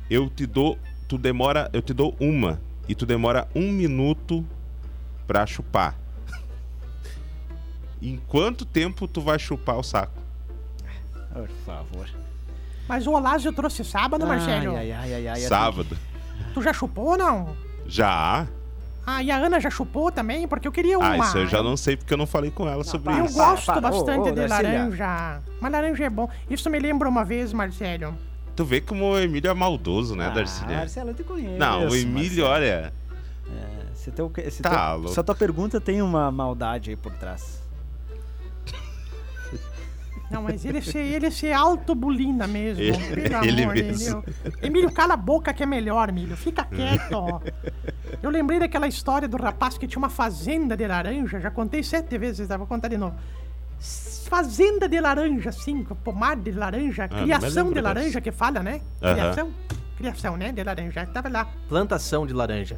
Eu 0.09 0.29
te 0.29 0.47
dou, 0.47 0.79
tu 1.09 1.17
demora, 1.19 1.71
eu 1.73 1.83
te 1.83 1.93
dou 1.93 2.15
uma 2.21 2.61
e 2.89 2.95
tu 2.95 3.07
demora 3.07 3.49
um 3.55 3.71
minuto 3.73 4.45
pra 5.27 5.47
chupar. 5.47 5.97
em 8.01 8.21
quanto 8.29 8.65
tempo 8.65 9.09
tu 9.09 9.21
vai 9.21 9.39
chupar 9.39 9.79
o 9.79 9.83
saco? 9.83 10.23
Por 11.33 11.49
favor. 11.65 12.09
Mas 12.89 13.07
o 13.07 13.13
Olásio 13.13 13.53
trouxe 13.53 13.85
sábado, 13.85 14.27
Marcelo. 14.27 14.77
Ai, 14.77 14.93
ai, 14.93 14.93
ai, 14.93 15.15
ai, 15.15 15.29
ai. 15.29 15.45
eu 15.45 15.49
Sábado. 15.49 15.97
Tu 16.55 16.63
já 16.63 16.73
chupou 16.73 17.09
ou 17.09 17.19
não? 17.19 17.57
Já? 17.87 18.47
Ah, 19.09 19.23
e 19.23 19.31
a 19.31 19.37
Ana 19.37 19.61
já 19.61 19.71
chupou 19.71 20.11
também? 20.11 20.49
Porque 20.49 20.67
eu 20.67 20.73
queria 20.73 20.99
uma. 20.99 21.13
Ah, 21.13 21.19
isso 21.19 21.39
eu 21.39 21.47
já 21.47 21.63
não 21.63 21.77
sei 21.77 21.97
porque 21.97 22.13
eu 22.13 22.19
não 22.19 22.27
falei 22.27 22.51
com 22.51 22.69
ela 22.69 22.83
sobre 22.83 23.05
para, 23.11 23.19
Eu 23.21 23.25
isso. 23.27 23.37
para, 23.37 23.51
gosto 23.51 23.67
para. 23.67 23.81
bastante 23.81 24.29
Ô, 24.29 24.33
ô, 24.33 24.33
de 24.33 24.47
laranja. 24.49 25.41
Mas 25.61 25.73
laranja 25.73 26.05
é 26.05 26.11
bom. 26.11 26.29
Isso 26.51 26.69
me 26.69 26.79
lembra 26.81 27.09
uma 27.09 27.25
vez, 27.25 27.53
Marcelo. 27.53 28.17
Tu 28.57 28.65
vê 28.65 28.81
como 28.81 29.13
o 29.13 29.19
Emílio 29.19 29.49
é 29.51 29.55
maldoso, 29.55 30.17
né, 30.17 30.27
Ah, 30.27 30.31
Darcília? 30.31 30.79
Marcelo, 30.79 31.11
eu 31.11 31.15
te 31.15 31.23
conheço. 31.23 31.57
Não, 31.59 31.87
o 31.89 31.95
Emílio, 31.95 32.45
Marcelo. 32.45 32.49
olha. 32.49 32.93
É, 33.49 33.95
se 33.95 34.11
teu, 34.11 34.33
se 34.51 34.63
Tá 34.63 34.71
teu- 34.71 34.97
louco. 34.97 35.09
se 35.15 35.21
a 35.21 35.23
tua 35.23 35.35
pergunta 35.35 35.81
tem 35.81 36.03
uma 36.03 36.33
maldade 36.33 36.91
aí 36.91 36.97
por 36.97 37.13
trás. 37.13 37.63
Não, 40.31 40.43
mas 40.43 40.65
ele 40.65 40.83
se, 40.83 40.99
ele 40.99 41.31
se 41.31 41.53
autobulina 41.53 42.47
mesmo. 42.47 42.83
Ele- 42.83 43.29
pelo 43.29 43.45
ele 43.45 43.63
amor 43.63 43.75
mesmo. 43.75 44.23
Deus. 44.23 44.55
Emílio, 44.63 44.91
cala 44.93 45.15
a 45.15 45.17
boca 45.17 45.53
que 45.55 45.63
é 45.63 45.67
melhor, 45.67 46.09
Emílio. 46.09 46.37
Fica 46.37 46.65
quieto. 46.67 47.41
Eu 48.23 48.31
lembrei 48.31 48.59
daquela 48.59 48.89
história 48.89 49.29
do 49.29 49.37
rapaz 49.37 49.79
que 49.79 49.87
tinha 49.87 49.99
uma 49.99 50.09
fazenda 50.11 50.77
de 50.77 50.87
laranja. 50.87 51.39
Já 51.41 51.51
contei 51.51 51.83
sete 51.83 52.19
vezes, 52.19 52.49
tá? 52.49 52.57
vou 52.57 52.67
contar 52.67 52.89
de 52.89 52.97
novo. 52.97 53.15
Fazenda 54.29 54.89
de 54.89 54.99
laranja, 54.99 55.53
sim, 55.53 55.85
pomar 56.03 56.37
de 56.37 56.51
laranja, 56.51 57.05
me 57.07 57.23
criação 57.23 57.73
de 57.73 57.81
laranja 57.81 58.05
dessa. 58.07 58.21
que 58.21 58.33
fala, 58.33 58.61
né? 58.63 58.81
Criação. 59.01 59.51
Criação, 59.97 60.37
né? 60.37 60.51
De 60.51 60.65
laranja. 60.65 61.07
Tava 61.07 61.29
lá. 61.29 61.47
Plantação 61.69 62.27
de 62.27 62.33
laranja. 62.35 62.77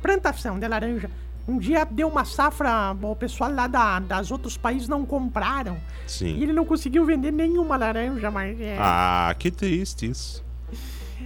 plantação 0.00 0.58
de 0.58 0.66
laranja. 0.66 1.10
Um 1.48 1.56
dia 1.56 1.86
deu 1.86 2.08
uma 2.08 2.26
safra, 2.26 2.94
o 3.00 3.16
pessoal 3.16 3.50
lá 3.50 3.66
da, 3.66 3.98
das 4.00 4.30
outros 4.30 4.58
países 4.58 4.86
não 4.86 5.06
compraram. 5.06 5.78
E 6.06 6.10
Sim. 6.10 6.42
ele 6.42 6.52
não 6.52 6.66
conseguiu 6.66 7.06
vender 7.06 7.32
nenhuma 7.32 7.74
laranja, 7.74 8.30
mas 8.30 8.60
é. 8.60 8.76
Ah, 8.78 9.34
que 9.38 9.50
triste 9.50 10.10
isso. 10.10 10.44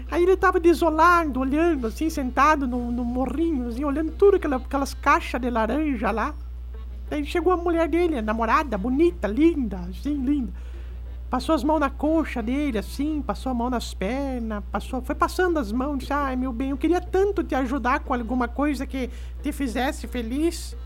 Aí 0.09 0.23
ele 0.23 0.37
tava 0.37 0.61
desolado, 0.61 1.41
olhando, 1.41 1.89
assim, 1.89 2.09
sentado 2.09 2.69
no, 2.69 2.93
no 2.93 3.05
morrinho, 3.05 3.67
assim, 3.69 3.85
olhando 3.85 4.13
tudo 4.13 4.37
aquela, 4.37 4.57
aquelas 4.57 4.95
caixas 4.95 5.41
de 5.41 5.51
laranja 5.51 6.13
lá. 6.13 6.35
Daí 7.11 7.27
chegou 7.27 7.53
a 7.53 7.57
mulher 7.57 7.89
dele, 7.89 8.19
a 8.19 8.23
namorada, 8.23 8.79
bonita, 8.79 9.27
linda, 9.27 9.81
assim, 9.91 10.15
linda. 10.15 10.53
Passou 11.33 11.55
as 11.55 11.65
mãos 11.65 11.81
na 11.81 11.89
coxa 11.89 12.43
dele, 12.43 12.77
assim, 12.77 13.23
passou 13.23 13.49
a 13.49 13.55
mão 13.55 13.71
nas 13.71 13.95
pernas, 13.95 14.63
passou, 14.71 15.01
foi 15.01 15.15
passando 15.15 15.59
as 15.59 15.73
mãos, 15.73 15.97
disse, 15.97 16.13
ai 16.13 16.37
meu 16.37 16.53
bem, 16.53 16.73
eu 16.73 16.77
queria 16.77 17.01
tanto 17.01 17.43
te 17.43 17.55
ajudar 17.55 18.01
com 18.01 18.13
alguma 18.13 18.47
coisa 18.47 18.87
que 18.87 19.09
te 19.43 19.51
fizesse 19.51 20.07
feliz. 20.07 20.77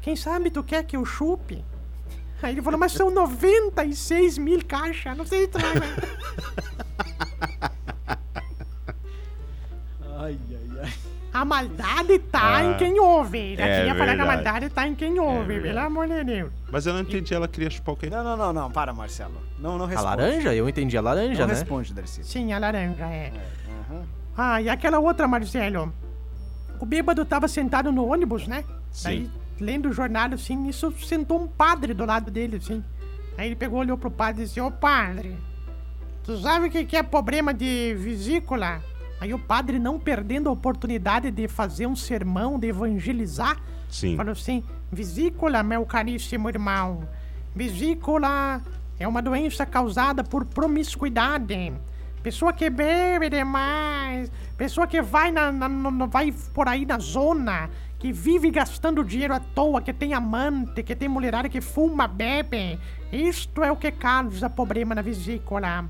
Quem 0.00 0.14
sabe 0.14 0.52
tu 0.52 0.62
quer 0.62 0.84
que 0.84 0.96
eu 0.96 1.04
chupe? 1.04 1.64
Aí 2.40 2.52
ele 2.52 2.62
falou, 2.62 2.78
mas 2.78 2.92
são 2.92 3.10
96 3.10 4.38
mil 4.38 4.64
caixas, 4.64 5.16
não 5.16 5.26
sei 5.26 5.46
se 5.46 5.48
tu 5.48 5.58
vai. 5.58 5.74
A 11.36 11.44
maldade 11.44 12.18
tá 12.18 12.56
Ah, 12.56 12.64
em 12.64 12.76
quem 12.78 12.98
ouve. 12.98 13.56
Já 13.56 13.66
é 13.66 13.76
queria 13.78 13.94
falar 13.94 14.14
que 14.14 14.20
a 14.22 14.26
maldade 14.26 14.68
tá 14.70 14.88
em 14.88 14.94
quem 14.94 15.18
ouve, 15.20 15.44
verdade. 15.58 15.62
pelo 15.68 15.78
amor 15.80 16.08
de 16.08 16.24
Deus. 16.24 16.50
Mas 16.72 16.86
eu 16.86 16.94
não 16.94 17.00
entendi, 17.00 17.34
ela 17.34 17.46
queria 17.46 17.68
chupar 17.68 17.94
o 17.94 17.96
quê? 17.98 18.08
Não, 18.08 18.24
não, 18.24 18.36
não, 18.36 18.52
não, 18.52 18.70
para, 18.70 18.92
Marcelo. 18.94 19.34
Não, 19.58 19.76
não 19.76 19.84
A 19.84 19.88
responde. 19.88 20.06
laranja? 20.16 20.54
Eu 20.54 20.66
entendi 20.68 20.96
a 20.96 21.00
laranja, 21.02 21.40
Não 21.40 21.48
né? 21.48 21.54
responde, 21.54 21.92
Darcy. 21.92 22.24
Sim, 22.24 22.52
a 22.54 22.58
laranja, 22.58 23.04
é. 23.04 23.32
Aham. 23.90 24.02
Ah, 24.36 24.62
e 24.62 24.68
aquela 24.70 24.98
outra, 24.98 25.28
Marcelo. 25.28 25.92
O 26.80 26.86
bêbado 26.86 27.24
tava 27.24 27.48
sentado 27.48 27.92
no 27.92 28.06
ônibus, 28.10 28.46
né? 28.46 28.64
Sim. 28.90 29.04
Daí, 29.04 29.30
lendo 29.60 29.90
o 29.90 29.92
jornal, 29.92 30.30
assim, 30.32 30.56
nisso 30.56 30.90
sentou 31.04 31.42
um 31.42 31.46
padre 31.46 31.92
do 31.92 32.04
lado 32.06 32.30
dele, 32.30 32.56
assim. 32.56 32.82
Aí 33.36 33.46
ele 33.48 33.56
pegou, 33.56 33.80
olhou 33.80 33.98
pro 33.98 34.10
padre 34.10 34.42
e 34.42 34.46
disse, 34.46 34.58
ô 34.60 34.70
padre, 34.70 35.36
tu 36.24 36.38
sabe 36.38 36.68
o 36.68 36.70
que 36.70 36.84
que 36.86 36.96
é 36.96 37.02
problema 37.02 37.52
de 37.52 37.94
vesícula? 37.98 38.80
Aí 39.20 39.32
o 39.32 39.38
padre, 39.38 39.78
não 39.78 39.98
perdendo 39.98 40.48
a 40.48 40.52
oportunidade 40.52 41.30
de 41.30 41.48
fazer 41.48 41.86
um 41.86 41.96
sermão, 41.96 42.58
de 42.58 42.68
evangelizar, 42.68 43.56
Sim. 43.88 44.16
Falou 44.16 44.32
assim: 44.32 44.64
vesícula, 44.90 45.62
meu 45.62 45.86
caríssimo 45.86 46.48
irmão. 46.48 47.08
Vesícula 47.54 48.60
é 48.98 49.06
uma 49.08 49.22
doença 49.22 49.64
causada 49.64 50.22
por 50.22 50.44
promiscuidade. 50.44 51.72
Pessoa 52.22 52.52
que 52.52 52.68
bebe 52.68 53.30
demais, 53.30 54.30
pessoa 54.58 54.86
que 54.86 55.00
vai, 55.00 55.30
na, 55.30 55.52
na- 55.52 55.68
no- 55.68 56.08
vai 56.08 56.32
por 56.52 56.66
aí 56.68 56.84
na 56.84 56.98
zona, 56.98 57.70
que 57.98 58.12
vive 58.12 58.50
gastando 58.50 59.04
dinheiro 59.04 59.32
à 59.34 59.40
toa, 59.40 59.80
que 59.80 59.92
tem 59.92 60.12
amante, 60.12 60.82
que 60.82 60.94
tem 60.96 61.08
mulherada 61.08 61.48
que 61.48 61.60
fuma, 61.60 62.06
bebe. 62.08 62.78
Isto 63.12 63.62
é 63.62 63.70
o 63.70 63.76
que 63.76 63.90
causa 63.92 64.50
problema 64.50 64.94
na 64.94 65.02
vesícula. 65.02 65.88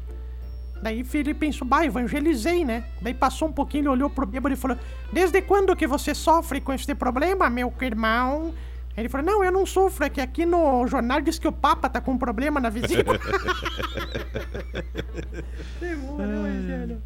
Daí 0.82 1.04
ele 1.14 1.34
pensou, 1.34 1.66
bah, 1.66 1.84
evangelizei, 1.84 2.64
né? 2.64 2.84
Daí 3.00 3.14
passou 3.14 3.48
um 3.48 3.52
pouquinho, 3.52 3.82
ele 3.82 3.88
olhou 3.88 4.10
pro 4.10 4.26
bêbado 4.26 4.54
e 4.54 4.56
falou: 4.56 4.76
Desde 5.12 5.40
quando 5.42 5.74
que 5.74 5.86
você 5.86 6.14
sofre 6.14 6.60
com 6.60 6.72
este 6.72 6.94
problema, 6.94 7.48
meu 7.48 7.72
irmão? 7.80 8.54
Ele 8.96 9.08
falou: 9.08 9.26
Não, 9.26 9.44
eu 9.44 9.50
não 9.50 9.66
sofro, 9.66 10.04
é 10.04 10.10
que 10.10 10.20
aqui 10.20 10.46
no 10.46 10.86
jornal 10.86 11.20
diz 11.20 11.38
que 11.38 11.48
o 11.48 11.52
Papa 11.52 11.88
tá 11.88 12.00
com 12.00 12.12
um 12.12 12.18
problema 12.18 12.60
na 12.60 12.68
vesícula. 12.70 13.18
Demora, 15.80 16.26
Marcelo. 16.26 17.02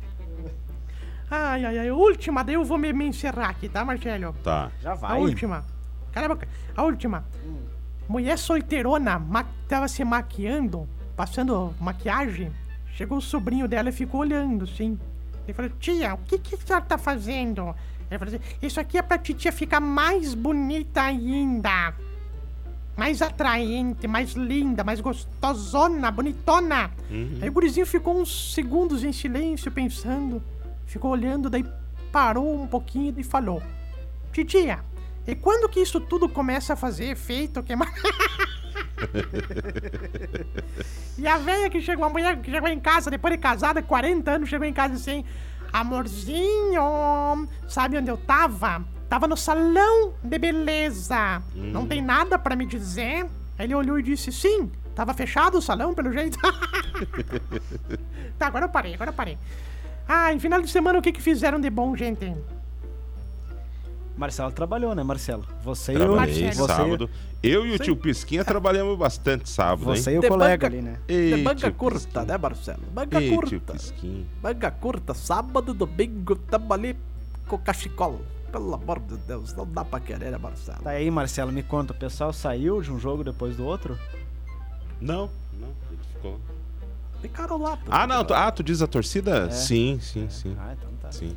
Ai, 1.31 1.65
ai, 1.65 1.79
ai. 1.79 1.91
Última, 1.91 2.43
daí 2.43 2.57
eu 2.57 2.65
vou 2.65 2.79
me, 2.79 2.93
me 2.93 3.07
encerrar 3.07 3.51
aqui, 3.51 3.69
tá, 3.69 3.85
Marcelo? 3.85 4.35
Tá. 4.43 4.71
Já 4.83 4.93
A 4.93 4.95
vai. 4.95 5.21
última. 5.21 5.65
Cala 6.13 6.27
a 6.27 6.29
boca. 6.29 6.49
A 6.77 6.83
última. 6.83 7.25
Mulher 8.09 8.37
solteirona 8.37 9.19
ma 9.19 9.45
tava 9.69 9.87
se 9.87 10.05
maquiando, 10.05 10.89
passando 11.17 11.73
maquiagem. 11.81 12.53
Chegou 12.95 13.19
o 13.19 13.23
sobrinho 13.23 13.67
dela 13.69 13.89
e 13.89 13.93
ficou 13.93 14.21
olhando, 14.21 14.65
assim. 14.65 14.99
Ele 15.47 15.55
falou, 15.55 15.71
tia, 15.79 16.15
o 16.15 16.19
que, 16.19 16.39
que 16.39 16.55
a 16.55 16.59
senhora 16.59 16.85
tá 16.85 16.99
fazendo? 16.99 17.75
Ele 18.11 18.19
falou 18.19 18.35
assim, 18.35 18.45
isso 18.61 18.81
aqui 18.81 18.99
é 18.99 19.03
pra 19.03 19.19
titia 19.19 19.53
ficar 19.53 19.81
mais 19.81 20.35
bonita 20.35 21.03
ainda. 21.03 21.95
Mais 22.97 23.23
atraente, 23.23 24.07
mais 24.07 24.33
linda, 24.33 24.85
mais 24.85 25.01
gostosona, 25.01 26.11
bonitona. 26.11 26.91
Aí 27.41 27.49
o 27.49 27.53
gurizinho 27.53 27.87
ficou 27.87 28.21
uns 28.21 28.53
segundos 28.53 29.05
em 29.05 29.13
silêncio, 29.13 29.71
pensando. 29.71 30.43
Ficou 30.87 31.11
olhando, 31.13 31.49
daí 31.49 31.65
parou 32.13 32.61
um 32.63 32.67
pouquinho 32.67 33.15
e 33.17 33.23
falou: 33.23 33.63
Titia, 34.33 34.81
e 35.27 35.35
quando 35.35 35.69
que 35.69 35.81
isso 35.81 36.01
tudo 36.01 36.29
começa 36.29 36.73
a 36.73 36.77
fazer 36.77 37.07
efeito? 37.07 37.63
Que... 37.63 37.73
e 41.19 41.27
a 41.27 41.39
velha 41.39 41.71
que 41.71 41.81
chegou, 41.81 42.05
a 42.05 42.09
mulher 42.09 42.37
que 42.41 42.51
chegou 42.51 42.69
em 42.69 42.81
casa, 42.81 43.11
depois 43.11 43.33
de 43.35 43.39
casada, 43.39 43.83
40 43.83 44.31
anos, 44.31 44.49
chegou 44.49 44.67
em 44.67 44.73
casa 44.73 44.95
assim: 44.95 45.25
Amorzinho, 45.73 47.49
sabe 47.69 47.97
onde 47.99 48.11
eu 48.11 48.17
tava? 48.17 48.85
Tava 49.09 49.27
no 49.27 49.37
salão 49.37 50.15
de 50.23 50.39
beleza. 50.39 51.43
Não 51.55 51.87
tem 51.87 52.01
nada 52.01 52.39
pra 52.39 52.55
me 52.55 52.65
dizer? 52.67 53.27
Aí 53.59 53.67
ele 53.67 53.75
olhou 53.75 53.99
e 53.99 54.03
disse: 54.03 54.33
Sim, 54.33 54.71
tava 54.95 55.13
fechado 55.15 55.59
o 55.59 55.63
salão, 55.63 55.95
pelo 55.95 56.13
jeito. 56.13 56.39
tá, 58.39 58.47
agora 58.47 58.67
eu 58.67 58.71
parei, 58.71 58.95
agora 58.95 59.11
eu 59.11 59.15
parei. 59.15 59.39
Ah, 60.09 60.33
em 60.33 60.41
final 60.41 60.61
de 60.61 60.71
semana 60.71 60.99
o 60.99 61.03
que 61.03 61.13
que 61.13 61.23
fizeram 61.23 61.61
de 61.61 61.71
bom, 61.71 61.95
gente? 61.95 62.33
Marcelo 64.21 64.53
trabalhou, 64.53 64.95
né, 64.95 65.03
Marcelo? 65.03 65.45
Você 65.65 65.93
e 65.93 65.97
o, 65.97 65.99
Trabalhei 65.99 66.45
Marcelo. 66.45 66.67
você, 66.69 66.75
sábado. 66.75 67.11
Eu 67.43 67.67
e 67.67 67.75
o 67.75 67.79
tio 67.79 67.97
Pisquinha 67.97 68.45
trabalhamos 68.45 68.99
bastante 68.99 69.49
sábado, 69.49 69.85
você 69.87 70.11
hein? 70.11 70.17
e 70.17 70.19
o 70.19 70.21
De 70.23 70.29
colega 70.29 70.69
banca- 70.69 70.77
ali, 70.77 70.83
né? 70.87 70.99
Ei, 71.09 71.43
De 71.43 71.55
tio 71.55 71.73
curta, 71.73 71.99
Pisquinha. 72.01 72.25
né, 72.27 72.37
Marcelo? 72.39 72.83
Manga 72.95 73.19
Ei, 73.21 73.29
tio 73.31 73.41
curta. 73.41 73.73
Pisquinha. 73.73 74.27
Manga 74.43 74.71
curta, 74.71 75.15
sábado, 75.15 75.73
domingo, 75.73 76.37
tamo 76.37 76.73
ali 76.75 76.95
com 77.49 77.57
o 77.57 77.59
cachecol. 77.59 78.21
Pelo 78.53 78.75
amor 78.75 78.99
de 79.01 79.17
Deus, 79.17 79.55
não 79.55 79.65
dá 79.67 79.85
pra 79.85 79.99
querer, 80.01 80.31
né, 80.33 80.37
Marcelo? 80.37 80.83
Tá 80.83 80.91
aí, 80.91 81.11
Marcelo, 81.11 81.51
me 81.51 81.63
conta, 81.63 81.93
o 81.95 81.97
pessoal 81.97 82.31
saiu 82.33 82.83
de 82.83 82.93
um 82.93 82.99
jogo 82.99 83.25
depois 83.25 83.57
do 83.57 83.65
outro? 83.65 83.99
Não, 85.01 85.31
não, 85.59 85.69
ele 85.91 85.99
ficou. 86.13 86.39
Ficaram 87.23 87.57
lá. 87.59 87.77
pô. 87.77 87.85
Ah, 87.91 88.07
não, 88.07 88.23
tu, 88.25 88.35
ah, 88.35 88.51
tu 88.51 88.63
diz 88.63 88.83
a 88.83 88.87
torcida? 88.87 89.47
É. 89.47 89.51
Sim, 89.51 89.99
sim, 90.01 90.29
sim. 90.29 90.55
Ah, 90.59 90.75
então 90.77 90.91
tá. 91.01 91.11
Sim. 91.13 91.35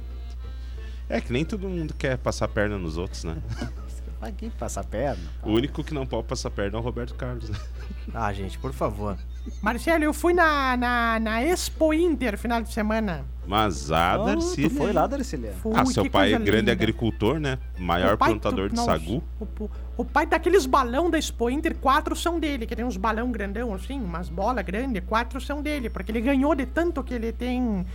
É 1.09 1.19
que 1.21 1.31
nem 1.33 1.43
todo 1.45 1.67
mundo 1.69 1.93
quer 1.93 2.17
passar 2.17 2.47
perna 2.47 2.77
nos 2.77 2.97
outros, 2.97 3.23
né? 3.23 3.35
Vai 4.19 4.29
aqui 4.29 4.49
passar 4.51 4.85
perna. 4.85 5.21
O 5.43 5.51
único 5.51 5.83
que 5.83 5.93
não 5.93 6.05
pode 6.05 6.25
passar 6.27 6.49
perna 6.49 6.77
é 6.77 6.79
o 6.79 6.83
Roberto 6.83 7.13
Carlos. 7.15 7.49
né? 7.49 7.57
Ah, 8.13 8.31
gente, 8.33 8.57
por 8.59 8.73
favor. 8.73 9.17
Marcelo, 9.61 10.03
eu 10.03 10.13
fui 10.13 10.33
na, 10.33 10.75
na, 10.77 11.19
na 11.19 11.41
Expo 11.43 11.93
Inter 11.93 12.37
final 12.37 12.61
de 12.61 12.71
semana. 12.71 13.25
Mas 13.47 13.91
a 13.91 14.17
Oh, 14.21 14.25
Darcy. 14.25 14.63
tu 14.63 14.69
foi 14.69 14.91
lá, 14.93 15.07
Darcília? 15.07 15.53
Fui, 15.61 15.71
Ah, 15.75 15.85
seu 15.85 16.09
pai 16.09 16.33
é 16.33 16.37
grande 16.39 16.59
linda. 16.61 16.71
agricultor, 16.73 17.39
né? 17.39 17.57
Maior 17.77 18.13
O 18.13 18.17
pai 18.17 18.29
plantador 18.31 18.67
do- 18.67 18.71
de 18.71 18.75
nossa, 18.75 18.91
sagu. 18.91 19.23
O, 19.39 19.45
o- 19.63 19.69
o 19.97 20.05
pai 20.05 20.25
daqueles 20.25 20.65
balão 20.65 21.09
da 21.09 21.17
Expo 21.17 21.49
Inter, 21.49 21.75
quatro 21.75 22.15
são 22.15 22.39
dele, 22.39 22.65
que 22.65 22.75
tem 22.75 22.85
uns 22.85 22.97
balão 22.97 23.31
grandão 23.31 23.73
assim, 23.73 23.99
umas 23.99 24.29
bolas 24.29 24.63
grandes, 24.65 25.01
quatro 25.05 25.39
são 25.41 25.61
dele, 25.61 25.89
porque 25.89 26.11
ele 26.11 26.21
ganhou 26.21 26.53
de 26.55 26.65
tanto 26.65 27.03
que 27.03 27.13
ele 27.13 27.31
tem. 27.33 27.85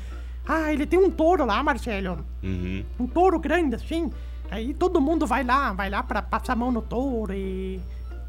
Ah, 0.49 0.73
ele 0.73 0.87
tem 0.87 0.99
um 0.99 1.11
touro 1.11 1.45
lá, 1.45 1.63
Marcelo. 1.63 2.25
Uhum. 2.43 2.83
Um 2.99 3.07
touro 3.07 3.39
grande 3.39 3.75
assim. 3.75 4.11
Aí 4.51 4.73
todo 4.73 4.99
mundo 5.01 5.27
vai 5.27 5.45
lá, 5.45 5.73
vai 5.75 5.91
lá 5.91 6.03
pra 6.03 6.23
passar 6.23 6.55
a 6.55 6.57
mão 6.57 6.73
no 6.73 6.81
touro 6.81 7.35
e. 7.35 7.79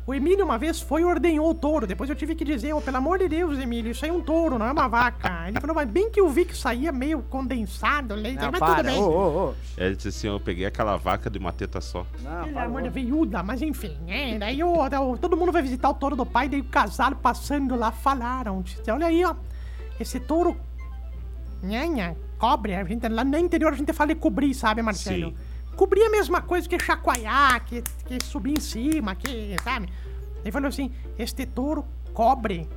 O 0.06 0.14
Emílio 0.14 0.44
uma 0.44 0.58
vez 0.58 0.82
foi 0.82 1.02
e 1.02 1.06
ordenhou 1.06 1.52
o 1.52 1.54
touro. 1.54 1.86
Depois 1.86 2.10
eu 2.10 2.16
tive 2.16 2.34
que 2.34 2.44
dizer, 2.44 2.74
oh, 2.74 2.82
pelo 2.82 2.98
amor 2.98 3.20
de 3.20 3.30
Deus, 3.30 3.60
Emílio, 3.60 3.92
isso 3.92 4.04
aí 4.04 4.10
é 4.10 4.14
um 4.14 4.22
touro, 4.22 4.58
não 4.58 4.66
é 4.66 4.72
uma 4.72 4.88
vaca. 4.88 5.48
Ele 5.48 5.60
falou, 5.62 5.76
mas 5.76 5.88
bem 5.88 6.10
que 6.10 6.20
eu 6.20 6.28
vi 6.28 6.46
que 6.46 6.58
saía 6.58 6.92
meio 6.92 7.22
condensado 7.22 8.16
leite, 8.16 8.42
Não, 8.42 8.50
mas 8.52 8.60
para. 8.60 8.76
tudo 8.78 8.86
bem. 8.88 9.00
Ô, 9.00 9.08
ô, 9.08 9.50
ô. 9.50 9.54
Ele 9.78 9.96
disse 9.96 10.08
assim: 10.08 10.28
eu 10.28 10.40
peguei 10.40 10.66
aquela 10.66 10.98
vaca 10.98 11.30
de 11.30 11.38
uma 11.38 11.54
teta 11.54 11.80
só. 11.80 12.08
Não, 12.24 12.44
Pelo 12.46 12.58
amor 12.60 12.82
de 12.82 12.90
veiuda, 12.90 13.44
mas 13.44 13.62
enfim, 13.62 13.96
né? 14.08 14.40
Daí 14.40 14.64
o, 14.64 14.74
o- 14.82 15.18
todo 15.18 15.38
mundo 15.38 15.52
vai 15.52 15.62
visitar 15.62 15.90
o 15.90 15.94
touro 15.94 16.16
do 16.16 16.26
pai, 16.26 16.50
daí 16.50 16.62
o 16.62 16.66
casal 16.66 17.16
passando 17.16 17.76
lá 17.76 17.92
falaram. 17.92 18.64
disse, 18.64 18.90
Olha 18.90 19.06
aí, 19.06 19.24
ó. 19.24 19.36
Esse 20.00 20.20
touro 20.20 20.58
Nhanha, 21.62 22.16
cobre. 22.38 22.76
A 22.76 22.84
gente, 22.84 23.08
lá 23.08 23.24
no 23.24 23.38
interior 23.38 23.74
a 23.74 23.76
gente 23.76 23.94
fala 23.94 24.14
de 24.14 24.20
cobrir, 24.20 24.54
sabe, 24.54 24.82
Marcelo? 24.82 25.30
Sim. 25.30 25.38
Cobrir 25.76 26.02
é 26.02 26.08
a 26.08 26.12
mesma 26.12 26.42
coisa 26.42 26.68
que 26.68 26.78
chacoalhar, 26.78 27.64
que, 27.66 27.82
que 28.06 28.24
subir 28.24 28.58
em 28.58 28.60
cima, 28.60 29.16
que, 29.16 29.56
sabe? 29.64 29.90
Ele 30.42 30.52
falou 30.52 30.68
assim, 30.68 30.92
este 31.18 31.46
touro 31.46 31.86
cobre 32.14 32.68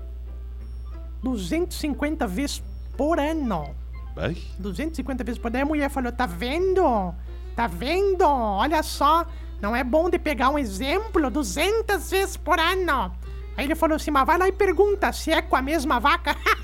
250 1.23 2.27
vezes 2.27 2.63
por 2.97 3.19
ano. 3.19 3.75
Ai, 4.17 4.37
250 4.59 5.25
vezes 5.25 5.41
por 5.41 5.49
ano. 5.49 5.57
Aí 5.57 5.63
a 5.63 5.67
mulher 5.67 5.91
falou, 5.91 6.13
tá 6.13 6.27
vendo? 6.27 7.15
Tá 7.57 7.67
vendo? 7.67 8.25
Olha 8.25 8.83
só, 8.83 9.27
não 9.61 9.75
é 9.75 9.83
bom 9.83 10.11
de 10.11 10.19
pegar 10.19 10.51
um 10.51 10.59
exemplo 10.59 11.31
200 11.31 12.11
vezes 12.11 12.37
por 12.37 12.59
ano. 12.59 13.13
Aí 13.57 13.65
ele 13.67 13.75
falou 13.75 13.97
assim, 13.97 14.11
mas 14.11 14.27
vai 14.27 14.39
lá 14.39 14.49
e 14.49 14.53
pergunta 14.53 15.13
se 15.13 15.31
é 15.31 15.43
com 15.43 15.57
a 15.57 15.63
mesma 15.63 16.01
vaca. 16.01 16.37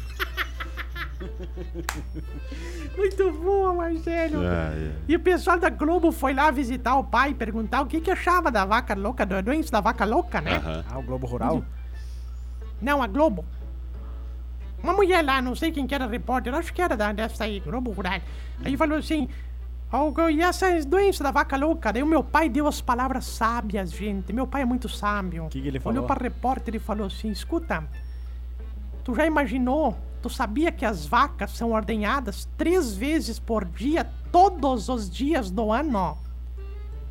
Muito 2.97 3.33
boa, 3.33 3.73
Marcelo. 3.73 4.41
ai, 4.41 4.47
ai. 4.47 4.93
E 5.09 5.17
o 5.17 5.21
pessoal 5.21 5.59
da 5.59 5.69
Globo 5.71 6.11
foi 6.13 6.33
lá 6.35 6.51
visitar 6.51 6.97
o 6.97 7.05
pai, 7.05 7.35
perguntar 7.35 7.83
o 7.83 7.87
que, 7.87 8.01
que 8.01 8.11
achava 8.11 8.51
da 8.51 8.65
vaca 8.65 8.95
louca, 8.95 9.25
da 9.27 9.41
doença 9.41 9.71
da 9.71 9.81
vaca 9.81 10.05
louca, 10.05 10.41
né? 10.41 10.57
Aham. 10.57 10.85
Ah, 10.91 10.99
o 10.99 11.03
Globo 11.03 11.27
Rural? 11.27 11.65
Não, 12.81 13.03
a 13.03 13.07
Globo. 13.07 13.45
Uma 14.83 14.93
mulher 14.93 15.25
lá, 15.25 15.43
não 15.43 15.55
sei 15.57 15.73
quem 15.73 15.87
que 15.87 15.95
era 15.95 16.07
repórter, 16.07 16.55
acho 16.55 16.73
que 16.73 16.81
era 16.81 16.97
da, 16.97 17.13
dessa 17.13 17.45
aí, 17.45 17.59
Globo 17.61 17.91
Rural. 17.91 18.21
Aí 18.65 18.77
falou 18.77 18.99
assim, 18.99 19.29
"Ó, 19.93 20.13
e 20.29 20.41
essas 20.41 20.85
doenças 20.85 21.21
da 21.21 21.33
vaca 21.33 21.57
louca? 21.57 21.93
Daí 21.93 22.03
o 22.03 22.07
meu 22.07 22.23
pai 22.23 22.49
deu 22.49 22.67
as 22.69 22.81
palavras 22.81 23.25
sábias, 23.25 23.91
gente. 23.91 24.33
Meu 24.33 24.47
pai 24.47 24.63
é 24.63 24.65
muito 24.65 24.89
sábio. 24.89 25.47
O 25.47 25.49
que 25.49 25.61
que 25.61 25.67
ele 25.69 25.81
Olhou 25.85 25.95
falou? 25.95 26.07
pra 26.07 26.23
repórter 26.23 26.77
e 26.77 26.79
falou 26.79 27.07
assim, 27.09 27.29
escuta, 27.31 27.83
tu 29.03 29.15
já 29.17 29.27
imaginou, 29.27 29.97
tu 30.21 30.29
sabia 30.29 30.73
que 30.73 30.85
as 30.85 31.07
vacas 31.07 31.53
são 31.53 31.73
ordenhadas 31.73 32.49
três 32.57 32.95
vezes 32.95 33.39
por 33.39 33.65
dia, 33.65 34.05
todos 34.33 34.89
os 34.89 35.09
dias 35.09 35.51
do 35.51 35.73
ano? 35.73 36.19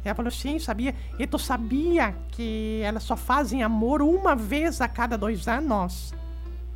Ela 0.04 0.16
falou, 0.16 0.32
sim, 0.32 0.58
sabia. 0.58 0.96
E 1.20 1.28
tu 1.28 1.38
sabia 1.38 2.16
que 2.30 2.82
elas 2.84 3.04
só 3.04 3.18
fazem 3.18 3.64
amor 3.64 4.02
uma 4.02 4.36
vez 4.36 4.80
a 4.80 4.88
cada 4.88 5.18
dois 5.18 5.48
anos? 5.48 6.14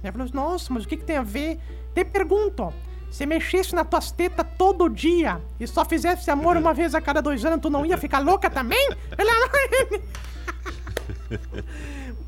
Ela 0.04 0.12
falou, 0.12 0.28
nossa, 0.34 0.74
mas 0.74 0.84
o 0.84 0.88
que, 0.88 0.98
que 0.98 1.06
tem 1.06 1.18
a 1.18 1.24
ver? 1.24 1.60
Te 1.94 2.04
pergunto, 2.04 2.74
se 3.10 3.26
mexesse 3.26 3.76
nas 3.76 3.88
tuas 3.88 4.12
tetas 4.12 4.46
todo 4.58 4.90
dia 4.90 5.42
e 5.60 5.68
só 5.68 5.86
fizesse 5.86 6.30
amor 6.32 6.58
uma 6.58 6.74
vez 6.74 6.96
a 6.96 7.02
cada 7.02 7.22
dois 7.22 7.46
anos, 7.46 7.62
tu 7.62 7.70
não 7.70 7.86
ia 7.86 7.98
ficar 7.98 8.20
louca 8.20 8.50
também? 8.50 8.90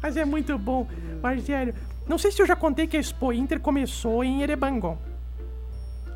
Mas 0.01 0.17
é 0.17 0.25
muito 0.25 0.57
bom, 0.57 0.87
Marcelo. 1.21 1.73
Não 2.07 2.17
sei 2.17 2.31
se 2.31 2.41
eu 2.41 2.45
já 2.45 2.55
contei 2.55 2.85
que 2.87 2.97
a 2.97 2.99
Expo 2.99 3.31
Inter 3.31 3.59
começou 3.59 4.23
em 4.23 4.41
Erebango. 4.41 4.97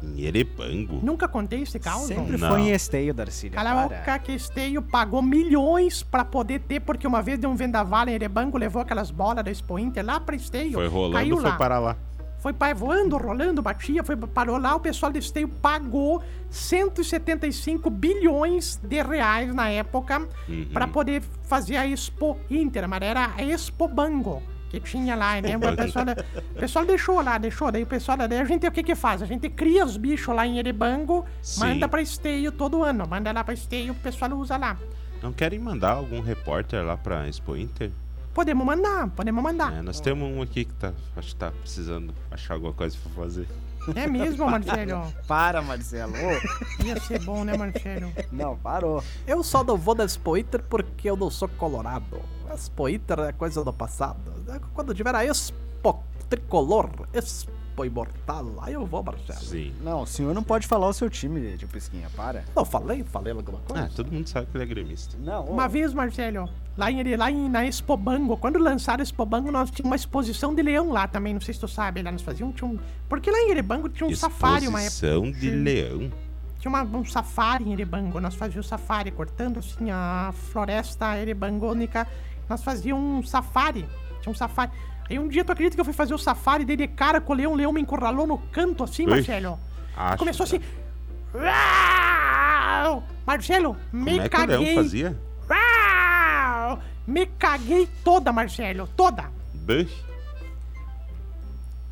Em 0.03 0.21
Erebango. 0.21 0.99
Nunca 1.01 1.27
contei 1.27 1.63
esse 1.63 1.79
caos? 1.79 2.03
Sempre 2.07 2.37
Não. 2.37 2.49
foi 2.49 2.61
em 2.61 2.71
esteio, 2.71 3.13
Darcília. 3.13 3.55
Cala 3.55 3.71
a 3.71 3.87
para. 3.87 3.97
boca 3.97 4.19
que 4.19 4.31
Esteio 4.33 4.81
pagou 4.81 5.21
milhões 5.23 6.03
pra 6.03 6.23
poder 6.23 6.59
ter, 6.59 6.81
porque 6.81 7.07
uma 7.07 7.21
vez 7.21 7.39
deu 7.39 7.49
um 7.49 7.55
vendaval 7.55 8.07
em 8.07 8.13
Erebango, 8.13 8.57
levou 8.59 8.81
aquelas 8.81 9.09
bolas 9.09 9.43
da 9.43 9.49
Expo 9.49 9.79
Inter 9.79 10.05
lá 10.05 10.19
pra 10.19 10.35
Esteio. 10.35 10.73
Foi 10.73 10.87
rolando, 10.87 11.13
caiu 11.15 11.37
foi 11.37 11.49
lá. 11.49 11.55
parar 11.57 11.79
lá. 11.79 11.97
Foi 12.39 12.53
voando, 12.75 13.17
rolando, 13.17 13.61
batia, 13.63 14.03
foi, 14.03 14.15
parou 14.15 14.57
lá, 14.59 14.75
o 14.75 14.79
pessoal 14.79 15.11
de 15.11 15.17
Esteio 15.17 15.47
pagou 15.47 16.21
175 16.51 17.89
bilhões 17.89 18.79
de 18.83 19.01
reais 19.01 19.53
na 19.53 19.69
época 19.69 20.27
Uhum. 20.47 20.67
pra 20.71 20.87
poder 20.87 21.23
fazer 21.43 21.75
a 21.75 21.87
Expo 21.87 22.37
Inter, 22.49 22.87
mas 22.87 23.01
era 23.01 23.31
a 23.35 23.43
Expo 23.43 23.87
Bango. 23.87 24.43
Que 24.69 24.79
tinha 24.79 25.15
lá, 25.15 25.39
lembra? 25.39 25.71
O 25.73 25.75
pessoal, 25.77 26.05
o 26.51 26.59
pessoal 26.59 26.85
deixou 26.85 27.21
lá, 27.21 27.37
deixou. 27.37 27.71
Daí 27.71 27.83
o 27.83 27.87
pessoal, 27.87 28.17
daí 28.17 28.39
a 28.39 28.43
gente 28.45 28.67
o 28.67 28.71
que 28.71 28.83
que 28.83 28.95
faz? 28.95 29.21
A 29.21 29.25
gente 29.25 29.49
cria 29.49 29.85
os 29.85 29.95
bichos 29.95 30.35
lá 30.35 30.45
em 30.45 30.59
Erebango, 30.59 31.25
Sim. 31.41 31.61
manda 31.61 31.87
pra 31.87 32.01
Esteio 32.01 32.51
todo 32.51 32.83
ano. 32.83 33.07
Manda 33.07 33.31
lá 33.31 33.43
pra 33.43 33.53
Esteio, 33.53 33.93
o 33.93 33.95
pessoal 33.95 34.31
usa 34.33 34.57
lá. 34.57 34.77
Não 35.21 35.31
querem 35.31 35.57
mandar 35.57 35.91
algum 35.91 36.19
repórter 36.19 36.83
lá 36.83 36.97
pra 36.97 37.27
Expo 37.27 37.55
Inter? 37.55 37.91
Podemos 38.33 38.65
mandar, 38.65 39.07
podemos 39.09 39.43
mandar. 39.43 39.73
É, 39.73 39.81
nós 39.81 39.99
temos 39.99 40.29
um 40.29 40.41
aqui 40.41 40.65
que 40.65 40.73
tá, 40.73 40.93
acho 41.15 41.29
que 41.29 41.35
tá 41.35 41.51
precisando 41.51 42.13
achar 42.29 42.53
alguma 42.53 42.73
coisa 42.73 42.95
pra 43.01 43.23
fazer. 43.23 43.47
É, 43.95 44.07
mesmo, 44.07 44.49
Marcelo? 44.49 45.13
Para, 45.27 45.61
Marcelo. 45.61 46.13
Ia 46.83 46.99
ser 46.99 47.21
bom, 47.21 47.43
né, 47.43 47.55
Marcelo? 47.57 48.11
não, 48.31 48.57
parou. 48.57 49.03
Eu 49.25 49.43
só 49.43 49.63
não 49.63 49.77
vou 49.77 49.95
da 49.95 50.03
Expo 50.03 50.37
Inter 50.37 50.61
porque 50.63 51.09
eu 51.09 51.15
não 51.15 51.29
sou 51.29 51.47
colorado. 51.47 52.21
A 52.49 52.53
Expo 52.53 52.89
Inter 52.89 53.19
é 53.19 53.31
coisa 53.31 53.63
do 53.63 53.73
passado. 53.73 54.17
Quando 54.73 54.93
tiver 54.93 55.13
a 55.15 55.25
Expo 55.25 56.03
Tricolor, 56.29 56.89
Expo 57.13 57.51
Imortal, 57.85 58.55
aí 58.61 58.73
eu 58.73 58.85
vou, 58.85 59.03
Marcelo. 59.03 59.39
Sim. 59.39 59.73
Não, 59.81 60.01
o 60.01 60.07
senhor 60.07 60.33
não 60.33 60.43
pode 60.43 60.65
falar 60.65 60.87
o 60.87 60.93
seu 60.93 61.09
time, 61.09 61.55
tio 61.57 61.67
Pisquinha, 61.67 62.09
para. 62.15 62.43
Não 62.55 62.65
falei? 62.65 63.03
Falei 63.03 63.33
alguma 63.33 63.59
coisa? 63.59 63.83
Ah, 63.83 63.89
todo 63.95 64.11
mundo 64.11 64.27
sabe 64.27 64.47
que 64.47 64.57
ele 64.57 64.63
é 64.63 64.67
gremista. 64.67 65.15
Não, 65.19 65.45
ô. 65.45 65.51
Uma 65.51 65.67
vez, 65.67 65.93
Marcelo, 65.93 66.49
lá, 66.77 66.91
em, 66.91 67.15
lá 67.15 67.31
em, 67.31 67.49
na 67.49 67.65
Expo 67.65 67.97
Bango, 67.97 68.37
quando 68.37 68.59
lançaram 68.59 69.01
a 69.01 69.03
Expo 69.03 69.25
Bango, 69.25 69.51
nós 69.51 69.69
tínhamos 69.71 69.89
uma 69.89 69.95
exposição 69.95 70.53
de 70.53 70.61
leão 70.61 70.91
lá 70.91 71.07
também, 71.07 71.33
não 71.33 71.41
sei 71.41 71.53
se 71.53 71.59
tu 71.59 71.67
sabe, 71.67 72.01
lá 72.01 72.11
nós 72.11 72.21
fazíamos, 72.21 72.55
tinha 72.55 72.69
um... 72.69 72.77
Porque 73.09 73.29
lá 73.31 73.37
em 73.39 73.49
Erebango 73.51 73.89
tinha 73.89 74.07
um 74.07 74.15
safari 74.15 74.67
uma 74.67 74.79
época. 74.81 74.93
Exposição 75.07 75.31
de 75.31 75.49
leão. 75.49 76.11
Tinha 76.59 76.69
uma- 76.69 76.83
um 76.83 77.03
safari 77.05 77.63
em 77.65 77.73
Erebango, 77.73 78.19
nós 78.19 78.35
fazíamos 78.35 78.67
safari, 78.67 79.11
cortando 79.11 79.59
assim 79.59 79.89
a 79.91 80.31
floresta 80.51 81.17
erebangônica, 81.17 82.07
nós 82.49 82.63
fazíamos 82.63 83.25
um 83.25 83.27
safari, 83.27 83.85
tinha 84.21 84.31
um 84.31 84.35
safari. 84.35 84.71
Aí 85.09 85.17
um 85.17 85.27
dia 85.27 85.43
tu 85.45 85.51
acredita 85.51 85.75
que 85.75 85.79
eu 85.81 85.85
fui 85.85 85.93
fazer 85.93 86.13
o 86.13 86.17
safari, 86.17 86.65
dei 86.65 86.75
de 86.75 86.87
cara 86.87 87.21
com 87.21 87.33
o 87.33 87.35
leão, 87.35 87.53
o 87.53 87.55
leão 87.55 87.71
me 87.71 87.79
encurralou 87.81 88.27
no 88.27 88.37
canto 88.37 88.83
assim, 88.83 89.05
Marcelo. 89.05 89.57
Começou 90.17 90.43
assim... 90.43 90.59
Uau! 91.33 93.03
Marcelo, 93.25 93.75
me 93.91 94.05
Como 94.11 94.21
é 94.21 94.29
que 94.29 94.35
o 94.35 94.39
caguei. 94.39 94.57
leão 94.57 94.75
fazia? 94.83 95.17
Me 97.07 97.25
caguei 97.25 97.87
toda, 98.03 98.33
Marcelo, 98.33 98.85
toda. 98.95 99.31
Bush. 99.53 100.03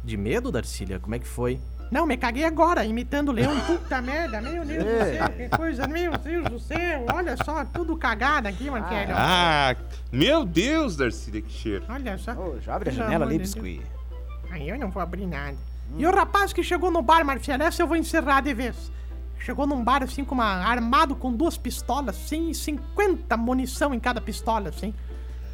De 0.04 0.18
medo, 0.18 0.52
Darcília? 0.52 1.00
Como 1.00 1.16
é 1.16 1.20
que 1.20 1.28
foi? 1.28 1.60
Não, 1.90 2.06
me 2.06 2.18
caguei 2.18 2.44
agora, 2.44 2.84
imitando 2.84 3.30
o 3.30 3.32
leão. 3.32 3.58
Puta 3.66 4.02
merda, 4.02 4.42
meu 4.42 4.66
Deus 4.66 4.84
do 4.84 4.90
céu, 4.90 5.30
que 5.30 5.50
coisa, 5.50 5.88
meu 5.88 6.18
Deus 6.18 6.50
do 6.50 6.60
céu. 6.60 7.06
Olha 7.14 7.38
só, 7.38 7.64
tudo 7.64 7.96
cagado 7.96 8.50
aqui, 8.50 8.70
Marcelo. 8.70 9.14
Ah, 9.16 9.74
meu 10.12 10.44
Deus, 10.44 10.98
Darcília, 10.98 11.42
que 11.42 11.52
cheiro. 11.52 11.86
Olha 11.88 12.18
só. 12.18 12.34
Ô, 12.34 12.60
já 12.60 12.76
abre 12.76 12.90
a 12.90 12.94
janela 12.94 13.26
ali, 13.26 13.38
de 13.38 13.44
biscuit. 13.44 13.82
Aí 14.52 14.68
eu 14.68 14.78
não 14.78 14.90
vou 14.90 15.02
abrir 15.02 15.26
nada. 15.26 15.58
E 15.98 16.06
o 16.06 16.14
rapaz 16.14 16.52
que 16.52 16.62
chegou 16.62 16.92
no 16.92 17.02
bar, 17.02 17.24
Marcelo, 17.24 17.64
essa 17.64 17.82
eu 17.82 17.88
vou 17.88 17.96
encerrar 17.96 18.42
de 18.42 18.54
vez. 18.54 18.92
Chegou 19.40 19.66
num 19.68 19.84
bar 19.84 20.04
assim, 20.04 20.26
com 20.26 20.34
uma, 20.36 20.46
armado 20.46 21.16
com 21.16 21.32
duas 21.32 21.58
pistolas, 21.58 22.16
assim, 22.16 22.50
e 22.50 22.56
50 22.56 23.38
munição 23.38 23.94
em 23.94 24.00
cada 24.00 24.20
pistola, 24.20 24.70
assim. 24.70 24.94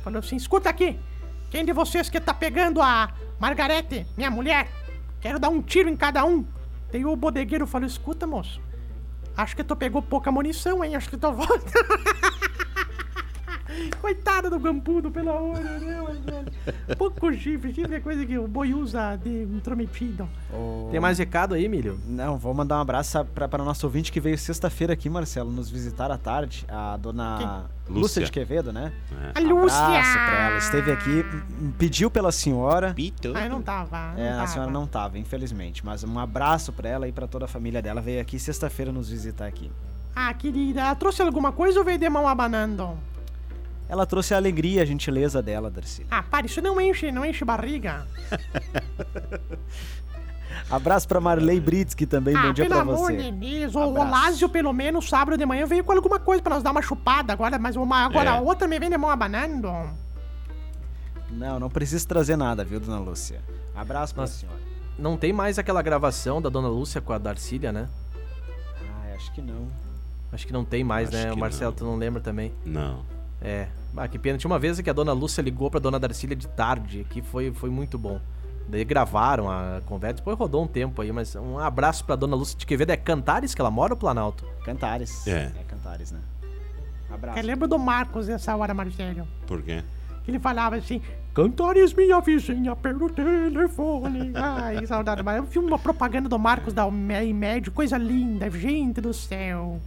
Falou 0.04 0.20
assim: 0.20 0.36
escuta 0.36 0.70
aqui, 0.70 1.00
quem 1.50 1.66
de 1.66 1.74
vocês 1.74 2.10
que 2.10 2.20
tá 2.20 2.34
pegando 2.34 2.82
a 2.82 3.14
Margarete, 3.40 4.06
minha 4.18 4.32
mulher? 4.32 4.70
Quero 5.20 5.40
dar 5.40 5.50
um 5.50 5.62
tiro 5.62 5.90
em 5.90 5.96
cada 5.96 6.26
um. 6.26 6.46
Daí 6.92 7.06
o 7.06 7.16
bodegueiro 7.16 7.68
falou: 7.68 7.88
escuta, 7.88 8.26
moço, 8.26 8.62
acho 9.36 9.56
que 9.56 9.64
tu 9.64 9.76
pegou 9.76 10.02
pouca 10.02 10.32
munição, 10.32 10.84
hein? 10.84 10.96
Acho 10.96 11.10
que 11.10 11.18
tu 11.18 11.32
volta. 11.32 11.72
Coitado 14.02 14.50
do 14.50 14.60
gambudo, 14.60 15.12
pelo 15.12 15.30
amor 15.30 15.58
de 15.58 15.86
Deus, 15.86 16.18
velho. 16.20 16.98
Pouco 16.98 17.32
chifre, 17.34 17.74
chifre 17.74 17.96
é 17.96 18.00
coisa 18.00 18.26
que 18.26 18.38
o 18.38 18.48
boi 18.48 18.74
usa 18.74 19.16
de 19.16 19.44
intrometido. 19.44 20.28
Tem 20.92 21.00
mais 21.00 21.18
recado 21.18 21.56
aí, 21.56 21.68
Milho? 21.68 22.00
Não, 22.06 22.38
vou 22.38 22.54
mandar 22.54 22.78
um 22.78 22.82
abraço 22.82 23.24
pra, 23.34 23.48
para 23.48 23.62
o 23.62 23.66
nosso 23.66 23.86
ouvinte 23.86 24.12
que 24.12 24.20
veio 24.20 24.38
sexta-feira 24.38 24.94
aqui, 24.94 25.10
Marcelo, 25.10 25.52
nos 25.52 25.70
visitar 25.70 26.12
à 26.12 26.18
tarde. 26.18 26.66
A 26.68 26.98
dona 26.98 27.66
Lúcia, 27.88 28.02
Lúcia. 28.02 28.26
de 28.26 28.32
Quevedo, 28.32 28.72
né? 28.74 28.92
É. 29.36 29.40
A 29.40 29.42
Lúcia! 29.42 29.78
Abraço 29.80 30.14
pra 30.14 30.40
ela. 30.48 30.58
Esteve 30.58 30.92
aqui, 30.92 31.26
pediu 31.78 32.10
pela 32.12 32.32
senhora. 32.32 32.94
Pito. 32.94 33.34
Ah, 33.36 33.48
não 33.48 33.62
tava. 33.62 34.14
não 34.14 34.20
É, 34.24 34.32
a 34.32 34.36
tava. 34.38 34.48
senhora 34.48 34.72
não 34.72 34.86
tava, 34.88 35.18
infelizmente. 35.18 35.86
Mas 35.86 36.04
um 36.04 36.20
abraço 36.20 36.72
pra 36.74 36.90
ela 36.90 37.08
e 37.08 37.12
pra 37.12 37.28
toda 37.28 37.46
a 37.46 37.48
família 37.48 37.82
dela. 37.82 38.02
Veio 38.02 38.22
aqui 38.22 38.38
sexta-feira 38.40 38.92
nos 38.92 39.10
visitar 39.10 39.46
aqui. 39.48 39.72
Ah, 40.16 40.34
querida, 40.34 40.94
trouxe 40.96 41.22
alguma 41.22 41.52
coisa 41.54 41.80
ou 41.80 41.86
veio 41.86 41.98
de 41.98 42.10
mão 42.10 42.28
abanando? 42.28 42.98
Ela 43.92 44.06
trouxe 44.06 44.34
a 44.34 44.38
alegria 44.38 44.80
e 44.80 44.82
a 44.82 44.86
gentileza 44.86 45.42
dela, 45.42 45.70
Darcy. 45.70 46.06
Ah, 46.10 46.24
para, 46.24 46.46
isso 46.46 46.62
não 46.62 46.80
enche, 46.80 47.12
não 47.12 47.26
enche 47.26 47.44
barriga. 47.44 48.08
Abraço 50.72 51.06
pra 51.10 51.20
Marley 51.20 51.60
Britsky 51.60 52.06
também, 52.06 52.34
ah, 52.34 52.42
bom 52.44 52.54
dia 52.54 52.64
pelo 52.64 52.76
pra 52.76 52.82
amor 52.84 53.12
você. 53.12 53.18
de 53.18 53.32
Deus, 53.34 53.76
o. 53.76 53.92
Lázio, 53.92 54.48
pelo 54.48 54.72
menos, 54.72 55.10
sábado 55.10 55.38
de 55.38 55.46
manhã, 55.46 55.66
veio 55.66 55.84
com 55.84 55.92
alguma 55.92 56.20
coisa 56.20 56.42
pra 56.42 56.54
nós 56.56 56.64
dar 56.64 56.72
uma 56.72 56.82
chupada 56.82 57.34
agora, 57.34 57.60
mas 57.60 57.76
uma, 57.76 58.06
agora 58.06 58.30
É. 58.30 58.38
a 58.38 58.40
outra 58.40 58.66
me 58.66 58.80
vem 58.80 58.90
de 58.90 58.98
mão 58.98 59.10
abanando. 59.10 59.70
Não, 61.30 61.60
não 61.60 61.70
precisa 61.70 62.08
trazer 62.08 62.38
nada, 62.38 62.64
viu, 62.64 62.80
dona 62.80 63.00
Lúcia? 63.00 63.42
Abraço 63.76 64.14
pra 64.14 64.24
Nossa. 64.24 64.40
senhora. 64.40 64.60
Não 64.98 65.18
tem 65.18 65.34
mais 65.34 65.60
aquela 65.60 65.82
gravação 65.82 66.42
da 66.42 66.48
Dona 66.48 66.70
Lúcia 66.70 67.02
com 67.02 67.12
a 67.12 67.18
Darcília, 67.18 67.74
né? 67.74 67.90
Ah, 68.16 69.16
acho 69.16 69.34
que 69.34 69.42
não. 69.42 69.68
Acho 70.32 70.48
que 70.48 70.54
não 70.54 70.64
tem 70.64 70.82
mais, 70.84 71.10
Acho 71.10 71.18
né? 71.18 71.26
que 71.26 71.36
O 71.36 71.38
Marcelo, 71.38 71.72
não. 71.72 71.78
tu 71.78 71.84
não 71.84 71.96
lembra 71.98 72.22
também? 72.22 72.54
Não. 72.66 73.04
É. 73.42 73.68
Ah, 73.98 74.08
que 74.08 74.18
pena. 74.18 74.38
Tinha 74.38 74.50
uma 74.50 74.60
vez 74.60 74.80
que 74.80 74.90
a 74.90 74.94
Dona 74.94 75.14
Lúcia 75.14 75.42
ligou 75.42 75.70
pra 75.70 75.80
Dona 75.80 76.00
Darcília 76.00 76.36
de 76.36 76.48
tarde, 76.48 77.06
que 77.10 77.22
foi, 77.22 77.52
foi 77.52 77.70
muito 77.70 77.98
bom. 77.98 78.20
Daí 78.68 78.86
gravaram 78.86 79.50
a 79.50 79.82
conversa, 79.86 80.18
depois 80.18 80.38
rodou 80.38 80.64
um 80.64 80.68
tempo 80.68 81.02
aí, 81.02 81.12
mas 81.12 81.36
um 81.36 81.60
abraço 81.60 82.06
pra 82.06 82.16
dona 82.16 82.38
Lúcia 82.38 82.58
de 82.58 82.66
Quevedo. 82.66 82.92
É 82.92 82.96
Cantares 82.96 83.54
que 83.54 83.60
ela 83.60 83.70
mora 83.70 83.94
ou 83.94 84.00
Planalto? 84.00 84.46
Cantares. 84.64 85.28
É. 85.28 85.52
Cantares, 85.68 86.12
né? 86.12 86.20
Abraço. 87.12 87.40
Eu 87.40 87.44
lembro 87.44 87.68
do 87.68 87.78
Marcos 87.78 88.30
nessa 88.30 88.56
hora, 88.56 88.74
Marcelo. 88.74 89.28
Por 89.46 89.62
quê? 89.62 89.84
Que 90.24 90.32
ele 90.32 90.40
falava 90.40 90.78
assim: 90.78 91.02
Cantares, 91.34 91.94
minha 91.94 92.22
vizinha, 92.22 92.74
pelo 92.76 93.10
telefone. 93.10 94.32
Ai, 94.40 94.86
saudade. 94.88 95.22
Mas 95.22 95.38
eu 95.38 95.44
vi 95.44 95.60
uma 95.60 95.78
propaganda 95.78 96.30
do 96.30 96.40
Marcos 96.40 96.74
da 96.74 96.90
Médio, 96.90 97.74
coisa 97.74 97.98
linda, 97.98 98.50
gente 98.50 99.02
do 99.02 99.14
céu. 99.14 99.82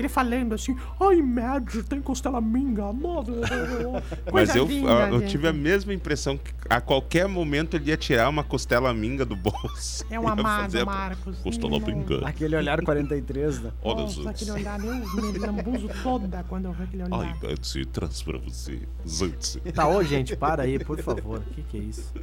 Ele 0.00 0.08
falando 0.08 0.54
assim: 0.54 0.74
Ai, 0.98 1.20
médio, 1.20 1.84
tem 1.84 2.00
costela 2.00 2.40
minga. 2.40 2.84
Mas 4.32 4.56
eu, 4.56 4.64
linda, 4.64 5.08
eu 5.08 5.20
gente. 5.20 5.30
tive 5.30 5.46
a 5.46 5.52
mesma 5.52 5.92
impressão 5.92 6.38
que 6.38 6.52
a 6.70 6.80
qualquer 6.80 7.28
momento 7.28 7.76
ele 7.76 7.90
ia 7.90 7.96
tirar 7.98 8.28
uma 8.30 8.42
costela 8.42 8.94
minga 8.94 9.26
do 9.26 9.36
bolso. 9.36 10.04
É 10.10 10.18
um 10.18 10.26
amado, 10.26 10.86
Marcos. 10.86 11.38
Costela 11.40 11.78
minga. 11.78 12.26
Aquele 12.26 12.56
olhar 12.56 12.82
43, 12.82 13.60
né? 13.60 13.72
Olha 13.82 14.00
Nossa, 14.00 14.30
aquele 14.30 14.52
olhar, 14.52 14.82
eu 14.82 14.94
me 14.94 15.38
lambuzo 15.38 15.90
toda 16.02 16.42
quando 16.48 16.64
eu 16.64 16.72
vejo 16.72 16.84
aquele 16.84 17.02
olhar. 17.02 17.20
Ai, 17.20 17.50
Nancy, 17.50 17.84
traz 17.84 18.22
pra 18.22 18.38
você. 18.38 18.80
Zantse. 19.06 19.60
Tá, 19.60 19.86
ô 19.86 20.02
gente, 20.02 20.34
para 20.34 20.62
aí, 20.62 20.82
por 20.82 20.98
favor. 21.02 21.40
O 21.40 21.54
que, 21.54 21.62
que 21.62 21.76
é 21.76 21.80
isso? 21.80 22.14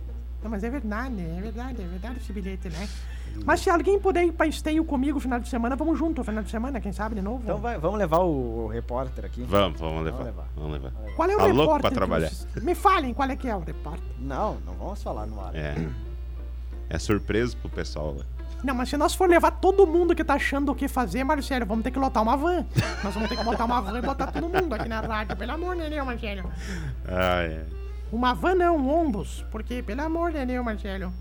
Não, 0.44 0.52
mas 0.52 0.64
é 0.64 0.70
verdade, 0.70 1.20
é 1.20 1.42
verdade, 1.42 1.82
é 1.82 1.86
verdade 1.86 2.18
esse 2.20 2.32
bilhete, 2.32 2.70
né? 2.70 2.88
Mas 3.46 3.60
se 3.60 3.70
alguém 3.70 4.00
puder 4.00 4.24
ir 4.24 4.32
pra 4.32 4.48
esteio 4.48 4.84
comigo 4.86 5.16
no 5.16 5.20
final 5.20 5.40
de 5.40 5.48
semana, 5.48 5.76
vamos 5.76 5.98
junto 6.00 6.20
no 6.20 6.24
final 6.24 6.44
de 6.44 6.50
semana, 6.50 6.80
quem 6.80 6.92
sabe, 6.92 7.16
de 7.16 7.22
novo? 7.22 7.42
Então 7.44 7.58
vai, 7.60 7.78
vamos 7.78 8.00
levar 8.00 8.20
o, 8.20 8.66
o 8.66 8.68
repórter 8.68 9.26
aqui. 9.26 9.44
Vamos, 9.44 9.80
vamos 9.80 10.04
levar. 10.04 10.24
levar. 10.24 10.48
Vamos 10.56 10.72
levar. 10.74 10.92
Qual 11.16 11.30
é 11.30 11.36
o 11.36 11.38
Tá 11.38 11.46
louco 11.48 11.62
repórter? 11.62 11.82
pra 11.82 11.90
que 11.90 11.96
trabalhar. 11.96 12.32
Me 12.62 12.74
falem 12.76 13.14
qual 13.14 13.30
é 13.30 13.36
que 13.36 13.48
é 13.48 13.56
o 13.56 13.60
repórter. 13.60 14.04
Não, 14.20 14.58
não 14.66 14.74
vamos 14.74 15.04
falar 15.04 15.26
no 15.28 15.40
ar. 15.40 15.54
É. 15.56 15.76
É 16.90 16.98
surpresa 16.98 17.56
pro 17.58 17.70
pessoal 17.70 18.16
lá. 18.18 18.26
Não, 18.64 18.74
mas 18.74 18.90
se 18.90 18.98
nós 18.98 19.14
for 19.14 19.30
levar 19.30 19.52
todo 19.52 19.86
mundo 19.86 20.16
que 20.16 20.24
tá 20.24 20.34
achando 20.34 20.72
o 20.72 20.76
que 20.76 20.88
fazer, 20.88 21.24
Marcelo, 21.24 21.66
vamos 21.66 21.84
ter 21.84 21.92
que 21.92 22.00
lotar 22.00 22.24
uma 22.24 22.36
van. 22.36 22.66
Nós 23.04 23.14
vamos 23.14 23.30
ter 23.30 23.38
que 23.38 23.44
botar 23.44 23.66
uma 23.66 23.80
van 23.82 24.00
e 24.00 24.02
botar 24.02 24.28
todo 24.32 24.50
mundo 24.50 24.74
aqui 24.74 24.90
na 24.90 25.00
rádio, 25.02 25.36
pelo 25.38 25.52
amor 25.52 25.76
de 25.76 25.90
Deus, 25.90 26.06
Marcelo. 26.06 26.50
Ah, 27.08 27.42
é. 27.44 27.66
Uma 28.12 28.34
van 28.34 28.56
não, 28.56 28.78
um 28.78 28.90
ônibus. 28.90 29.46
Porque, 29.52 29.82
pelo 29.84 30.02
amor 30.02 30.32
de 30.32 30.46
Deus, 30.46 30.64
Marcelo. 30.64 31.12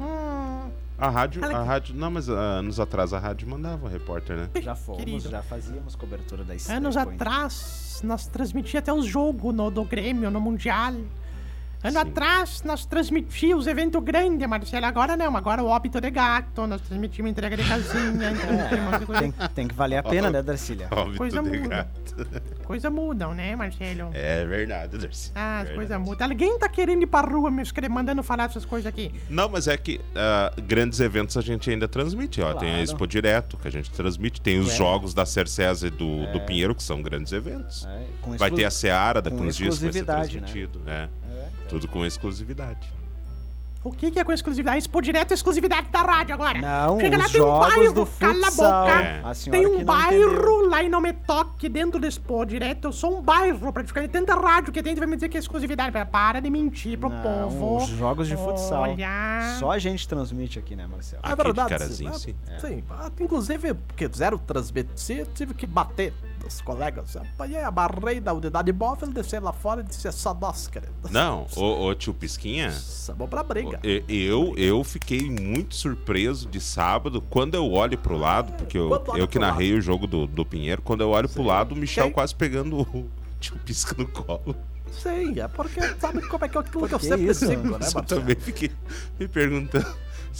Hum, 0.00 0.70
A 0.98 1.08
rádio, 1.08 1.44
a 1.44 1.62
rádio. 1.62 1.94
Não, 1.94 2.10
mas 2.10 2.28
ah, 2.28 2.32
anos 2.58 2.78
atrás 2.78 3.12
a 3.12 3.18
rádio 3.18 3.48
mandava 3.48 3.88
repórter, 3.88 4.36
né? 4.36 4.50
Já 4.62 4.74
fomos, 4.74 5.02
Querido. 5.02 5.28
já 5.28 5.42
fazíamos 5.42 5.94
cobertura 5.94 6.44
da 6.44 6.54
anos 6.72 6.96
atrás, 6.96 8.00
nós 8.04 8.26
transmitíamos 8.26 8.82
até 8.82 8.92
os 8.92 9.06
jogos 9.06 9.54
no, 9.54 9.70
do 9.70 9.84
Grêmio, 9.84 10.30
no 10.30 10.40
Mundial. 10.40 10.94
Ano 11.84 11.92
Sim. 12.00 12.08
atrás, 12.08 12.62
nós 12.64 12.84
transmitíamos 12.84 13.64
os 13.64 13.66
eventos 13.70 14.02
grandes, 14.02 14.48
Marcelo. 14.48 14.86
Agora 14.86 15.16
não, 15.16 15.36
agora 15.36 15.62
o 15.62 15.66
óbito 15.66 16.00
de 16.00 16.10
gato, 16.10 16.66
nós 16.66 16.80
transmitimos 16.80 17.30
entrega 17.30 17.56
de 17.56 17.62
casinha, 17.62 18.32
Tem, 19.20 19.32
tem 19.54 19.68
que 19.68 19.74
valer 19.74 19.98
a 19.98 20.02
pena, 20.02 20.30
né, 20.30 20.42
Darcília? 20.42 20.88
Óbvio, 20.90 21.16
Coisa 21.16 21.42
de 21.42 21.58
muda. 21.58 21.68
gato. 21.68 22.26
coisa 22.64 22.90
mudam, 22.90 23.34
né, 23.34 23.54
Marcelo? 23.54 24.10
É 24.14 24.44
verdade, 24.44 24.98
Darcy. 24.98 25.30
Ah, 25.34 25.58
as 25.60 25.68
Verdade. 25.68 25.76
coisas 25.76 25.98
mudam. 26.00 26.28
Alguém 26.28 26.58
tá 26.58 26.68
querendo 26.68 27.02
ir 27.02 27.06
pra 27.06 27.20
rua 27.20 27.50
me 27.50 27.62
escrever, 27.62 27.92
mandando 27.92 28.22
falar 28.22 28.44
essas 28.44 28.64
coisas 28.64 28.86
aqui. 28.86 29.12
Não, 29.30 29.48
mas 29.48 29.68
é 29.68 29.76
que 29.76 30.00
ah, 30.16 30.52
grandes 30.66 30.98
eventos 30.98 31.36
a 31.36 31.40
gente 31.40 31.70
ainda 31.70 31.86
transmite. 31.86 32.40
Ó. 32.40 32.54
Tem 32.54 32.68
a 32.68 32.72
Claro. 32.72 32.82
Expo 32.82 33.06
Direto, 33.06 33.56
que 33.58 33.68
a 33.68 33.70
gente 33.70 33.90
transmite. 33.92 34.40
Tem 34.40 34.58
os 34.58 34.72
É. 34.72 34.76
jogos 34.76 35.14
da 35.14 35.24
Cercesa 35.24 35.86
e 35.86 35.90
do, 35.90 36.26
do 36.32 36.40
Pinheiro, 36.40 36.74
que 36.74 36.82
são 36.82 37.00
grandes 37.02 37.32
eventos. 37.32 37.86
É, 37.86 38.04
com 38.22 38.36
Vai 38.36 38.50
ter 38.50 38.64
a 38.64 38.70
Seara 38.70 39.22
daqui 39.22 39.36
uns 39.36 39.54
dias 39.56 39.78
que 39.78 39.84
vai 39.84 39.92
ser 39.92 40.00
né? 40.00 40.04
transmitido. 40.14 40.80
É. 40.86 41.08
É. 41.66 41.68
Tudo 41.68 41.88
com 41.88 42.04
exclusividade. 42.06 42.94
O 43.84 43.92
que, 43.92 44.10
que 44.10 44.18
é 44.18 44.24
com 44.24 44.32
exclusividade? 44.32 44.78
Expo 44.78 45.00
direto 45.00 45.30
é 45.30 45.34
exclusividade 45.34 45.88
da 45.90 46.00
rádio 46.02 46.34
agora. 46.34 46.60
Não, 46.60 46.98
Chega 46.98 47.18
lá, 47.18 47.28
tem 47.28 47.40
um 47.40 47.44
jogos 47.44 47.68
bairro, 47.76 47.92
do 47.92 48.06
cala 48.06 48.32
a 48.32 48.50
futsal. 48.50 48.84
boca. 48.86 49.00
É. 49.00 49.20
A 49.24 49.34
Tem 49.48 49.66
um 49.66 49.84
bairro 49.84 50.32
entendeu. 50.32 50.68
lá 50.68 50.82
em 50.82 50.88
Não 50.88 51.00
Me 51.00 51.12
Toque, 51.12 51.68
dentro 51.68 52.00
do 52.00 52.04
Expo 52.06 52.44
Direto. 52.44 52.88
Eu 52.88 52.92
sou 52.92 53.16
um 53.18 53.22
bairro, 53.22 53.72
pra 53.72 53.84
ficar 53.84 54.00
de 54.00 54.08
tanta 54.08 54.34
rádio 54.34 54.72
que 54.72 54.82
tem, 54.82 54.92
vai 54.96 55.06
me 55.06 55.14
dizer 55.14 55.28
que 55.28 55.36
é 55.36 55.40
exclusividade. 55.40 55.92
Para 56.10 56.40
de 56.40 56.50
mentir 56.50 56.98
pro 56.98 57.08
Não, 57.08 57.22
povo. 57.22 57.76
os 57.76 57.86
jogos 57.90 58.26
de 58.26 58.36
futsal. 58.36 58.82
Olha. 58.82 59.56
Só 59.60 59.70
a 59.70 59.78
gente 59.78 60.08
transmite 60.08 60.58
aqui, 60.58 60.74
né, 60.74 60.84
Marcelo? 60.88 61.20
Aqui 61.22 61.32
é 61.32 61.36
de 61.36 61.42
verdade. 61.44 61.68
Carazinho, 61.68 62.14
sim. 62.14 62.18
sim. 62.18 62.36
Ah, 62.56 62.58
sim. 62.58 62.84
Ah, 62.90 63.10
Inclusive, 63.20 63.72
porque 63.74 64.08
zero 64.12 64.36
transmitir, 64.36 65.28
tive 65.32 65.54
que 65.54 65.64
bater 65.64 66.12
dos 66.46 66.60
colegas. 66.60 67.16
Apanhei, 67.16 67.62
abarrei 67.62 68.20
da 68.20 68.32
unidade 68.32 68.72
móvel, 68.72 69.08
desci 69.12 69.38
lá 69.38 69.52
fora 69.52 69.80
e 69.80 69.84
disse: 69.84 70.06
é 70.08 70.12
só 70.12 70.32
nós, 70.34 70.68
querido. 70.68 70.92
Não, 71.10 71.46
ô, 71.56 71.86
ô 71.88 71.94
tio 71.94 72.14
Pisquinha, 72.14 72.72
Vamos 73.08 73.28
pra 73.28 73.42
briga. 73.42 73.80
eu, 73.82 74.54
eu 74.56 74.82
fiquei 74.84 75.30
muito 75.30 75.74
surpreso 75.74 76.48
de 76.48 76.60
sábado 76.60 77.20
quando 77.20 77.54
eu 77.54 77.70
olho 77.72 77.98
pro 77.98 78.16
lado, 78.16 78.52
porque 78.52 78.78
eu, 78.78 78.90
eu 79.16 79.28
que 79.28 79.38
narrei 79.38 79.74
o 79.74 79.80
jogo 79.80 80.06
do, 80.06 80.26
do 80.26 80.44
Pinheiro, 80.44 80.82
quando 80.82 81.00
eu 81.02 81.10
olho 81.10 81.28
pro 81.28 81.42
lado, 81.42 81.74
o 81.74 81.76
Michel 81.76 82.04
Quem? 82.06 82.12
quase 82.12 82.34
pegando 82.34 82.80
o 82.80 83.10
tio 83.40 83.56
Pisca 83.64 83.94
no 83.98 84.06
colo. 84.08 84.54
Sim, 84.92 85.38
é 85.40 85.48
porque 85.48 85.80
sabe 85.98 86.22
como 86.26 86.44
é 86.44 86.48
que 86.48 86.56
é 86.56 86.60
aquilo 86.60 86.88
que 86.88 86.94
eu 86.94 86.98
que 86.98 87.06
sempre 87.06 87.26
isso? 87.30 87.46
digo, 87.46 87.62
né, 87.62 87.68
Eu 87.68 87.78
Marcelo? 87.80 88.04
também 88.04 88.36
fiquei 88.36 88.70
me 89.18 89.28
perguntando. 89.28 89.86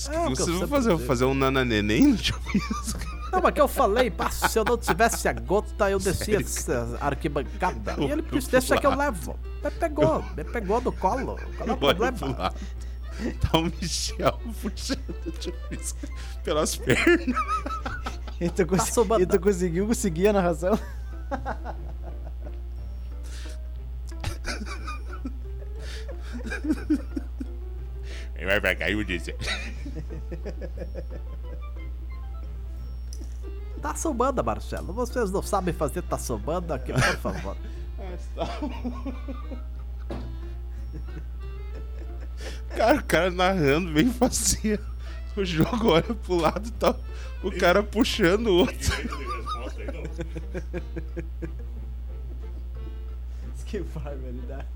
É, 0.08 0.10
que 0.10 0.16
eu 0.16 0.36
vocês 0.36 0.48
vão 0.48 0.58
sempre 0.60 0.68
fazer, 0.68 0.90
digo. 0.94 1.06
fazer 1.06 1.24
um 1.24 1.34
nana 1.34 1.64
neném 1.64 2.06
no 2.06 2.16
tio 2.16 2.38
Pisca? 2.52 3.15
Não, 3.36 3.42
mas 3.42 3.52
que 3.54 3.60
eu 3.60 3.68
falei, 3.68 4.10
pá, 4.10 4.30
se 4.30 4.58
eu 4.58 4.64
não 4.64 4.78
tivesse 4.78 5.28
a 5.28 5.32
gota, 5.34 5.90
eu 5.90 5.98
descia 5.98 6.38
essa 6.40 6.96
arquibancada. 7.00 7.94
E 7.98 8.04
ele 8.10 8.22
disse, 8.22 8.50
deixa 8.50 8.78
que 8.78 8.86
eu 8.86 8.94
levo. 8.96 9.38
Me 9.62 9.70
pegou, 9.70 10.22
me 10.36 10.42
pegou 10.44 10.80
do 10.80 10.90
colo. 10.92 11.38
Qual 11.58 11.68
é 11.68 11.72
o 11.72 11.76
problema? 11.76 12.52
Tá 13.40 13.58
o 13.58 13.62
Michel 13.64 14.38
puxando 14.60 15.00
pelas 16.44 16.76
pernas. 16.76 17.26
E 18.40 18.48
tu, 18.50 18.66
cons- 18.66 18.78
Passou 18.78 19.04
banda. 19.04 19.22
e 19.22 19.26
tu 19.26 19.40
conseguiu 19.40 19.92
seguir 19.94 20.28
a 20.28 20.32
narração? 20.34 20.78
Vai 28.44 28.60
pra 28.60 28.74
cá 28.76 28.88
e 28.88 28.92
eu 28.92 29.02
disse. 29.04 29.34
Taça 33.86 34.12
banda, 34.12 34.42
Marcelo. 34.42 34.92
Vocês 34.92 35.30
não 35.30 35.42
sabem 35.42 35.72
fazer 35.72 36.02
taça 36.02 36.36
banda 36.36 36.74
aqui, 36.74 36.92
por 36.92 37.16
favor. 37.18 37.56
Cara, 42.76 42.98
o 42.98 43.04
cara 43.04 43.30
narrando 43.30 43.92
bem 43.92 44.12
facinho. 44.12 44.80
O 45.36 45.44
jogo 45.44 45.90
olha 45.90 46.02
pro 46.02 46.34
lado 46.34 46.66
e 46.66 46.72
tá 46.72 46.96
o 47.44 47.52
cara 47.52 47.80
puxando 47.80 48.48
o 48.48 48.56
outro. 48.56 48.92
Que 53.66 53.78
barbaridade. 53.80 54.66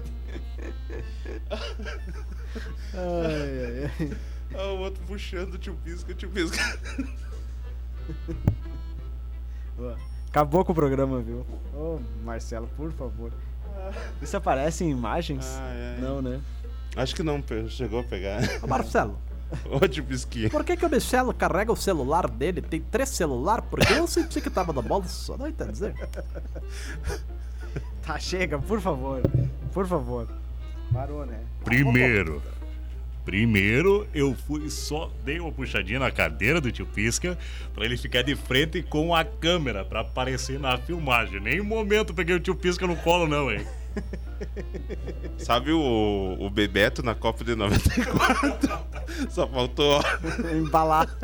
ai, 2.94 2.94
ai, 2.94 3.90
ai. 3.99 4.16
Ah, 4.55 4.66
o 4.66 4.79
outro 4.79 5.03
puxando 5.05 5.55
o 5.55 5.59
tio 5.59 5.77
Pisca, 5.83 6.12
o 6.12 6.14
tio 6.14 6.31
Pisca. 6.31 6.79
Acabou 10.28 10.64
com 10.64 10.72
o 10.72 10.74
programa, 10.74 11.20
viu? 11.20 11.44
Ô, 11.74 11.98
Marcelo, 12.24 12.68
por 12.76 12.92
favor. 12.92 13.32
Isso 14.22 14.36
aparece 14.36 14.84
em 14.84 14.90
imagens? 14.90 15.46
Ai, 15.60 15.94
ai. 15.96 16.00
Não, 16.00 16.22
né? 16.22 16.40
Acho 16.96 17.14
que 17.14 17.22
não 17.22 17.42
chegou 17.68 18.00
a 18.00 18.04
pegar. 18.04 18.40
Ô, 18.62 18.66
Marcelo, 18.66 19.18
Ô, 19.70 19.86
tio 19.88 20.04
Pisquinha. 20.04 20.48
por 20.50 20.64
que, 20.64 20.76
que 20.76 20.86
o 20.86 20.88
Michelo 20.90 21.34
carrega 21.34 21.72
o 21.72 21.76
celular 21.76 22.28
dele? 22.28 22.62
Tem 22.62 22.80
três 22.80 23.08
celulares? 23.08 23.64
Porque 23.68 23.92
eu 23.92 24.06
senti 24.06 24.40
que 24.40 24.50
tava 24.50 24.72
no 24.72 24.82
bolso. 24.82 25.36
Não 25.36 25.48
entendi. 25.48 25.92
Tá, 28.02 28.18
chega, 28.18 28.58
por 28.58 28.80
favor. 28.80 29.20
Por 29.72 29.86
favor. 29.86 30.28
Parou, 30.92 31.24
né? 31.26 31.40
Primeiro, 31.64 32.42
primeiro 33.24 34.06
eu 34.14 34.35
fui 34.46 34.70
só 34.70 35.11
dei 35.24 35.40
uma 35.40 35.52
puxadinha 35.52 35.98
na 35.98 36.11
cadeira 36.11 36.61
do 36.61 36.72
tio 36.72 36.87
Pisca 36.87 37.37
pra 37.74 37.85
ele 37.85 37.96
ficar 37.96 38.22
de 38.22 38.35
frente 38.35 38.83
com 38.83 39.14
a 39.14 39.24
câmera 39.24 39.85
pra 39.85 40.00
aparecer 40.00 40.59
na 40.59 40.76
filmagem. 40.78 41.40
Nem 41.40 41.61
um 41.61 41.64
momento 41.64 42.14
peguei 42.14 42.37
o 42.37 42.40
tio 42.40 42.54
Pisca 42.54 42.87
no 42.87 42.96
colo 42.96 43.26
não, 43.26 43.50
hein. 43.50 43.66
Sabe 45.38 45.72
o, 45.72 46.37
o 46.38 46.50
Bebeto 46.50 47.02
na 47.02 47.14
Copa 47.14 47.44
de 47.44 47.54
94? 47.54 48.80
Só 49.30 49.46
faltou. 49.46 50.00
ó. 50.00 50.02
Embalar. 50.52 51.09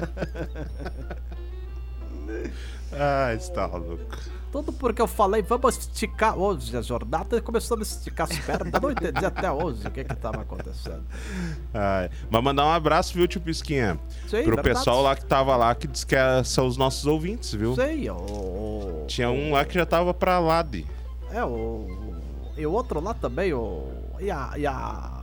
Ah, 2.92 3.34
está 3.34 3.66
louco. 3.66 4.04
Tudo 4.52 4.72
porque 4.72 5.02
eu 5.02 5.06
falei, 5.06 5.42
vamos 5.42 5.76
esticar 5.76 6.38
hoje 6.38 6.74
a 6.76 6.80
jornada 6.80 7.40
começou 7.42 7.76
a 7.76 7.82
esticar 7.82 8.26
as 8.30 8.38
pernas. 8.38 8.80
Não 8.80 8.90
entendi 8.90 9.24
até 9.24 9.50
hoje 9.50 9.86
o 9.86 9.90
que 9.90 10.02
que 10.04 10.14
tava 10.14 10.42
acontecendo. 10.42 11.02
Ai, 11.74 12.08
Mas 12.30 12.42
mandar 12.42 12.64
um 12.64 12.70
abraço, 12.70 13.12
viu, 13.12 13.26
tio 13.28 13.40
Pisquinha? 13.40 13.98
Sim, 14.22 14.44
Pro 14.44 14.54
verdade. 14.56 14.62
pessoal 14.62 15.02
lá 15.02 15.14
que 15.14 15.26
tava 15.26 15.56
lá, 15.56 15.74
que 15.74 15.86
diz 15.86 16.04
que 16.04 16.14
é- 16.16 16.42
são 16.44 16.66
os 16.66 16.76
nossos 16.76 17.04
ouvintes, 17.06 17.52
viu? 17.52 17.74
Sei, 17.74 18.08
o... 18.08 19.04
Tinha 19.08 19.28
um 19.30 19.52
lá 19.52 19.64
que 19.64 19.74
já 19.74 19.84
tava 19.84 20.14
pra 20.14 20.38
lá 20.38 20.62
de. 20.62 20.86
É, 21.30 21.44
o. 21.44 22.14
E 22.56 22.64
o 22.64 22.72
outro 22.72 23.00
lá 23.00 23.12
também, 23.12 23.52
o. 23.52 23.86
E 24.18 24.30
a. 24.30 24.52
E 24.56 24.66
a. 24.66 25.22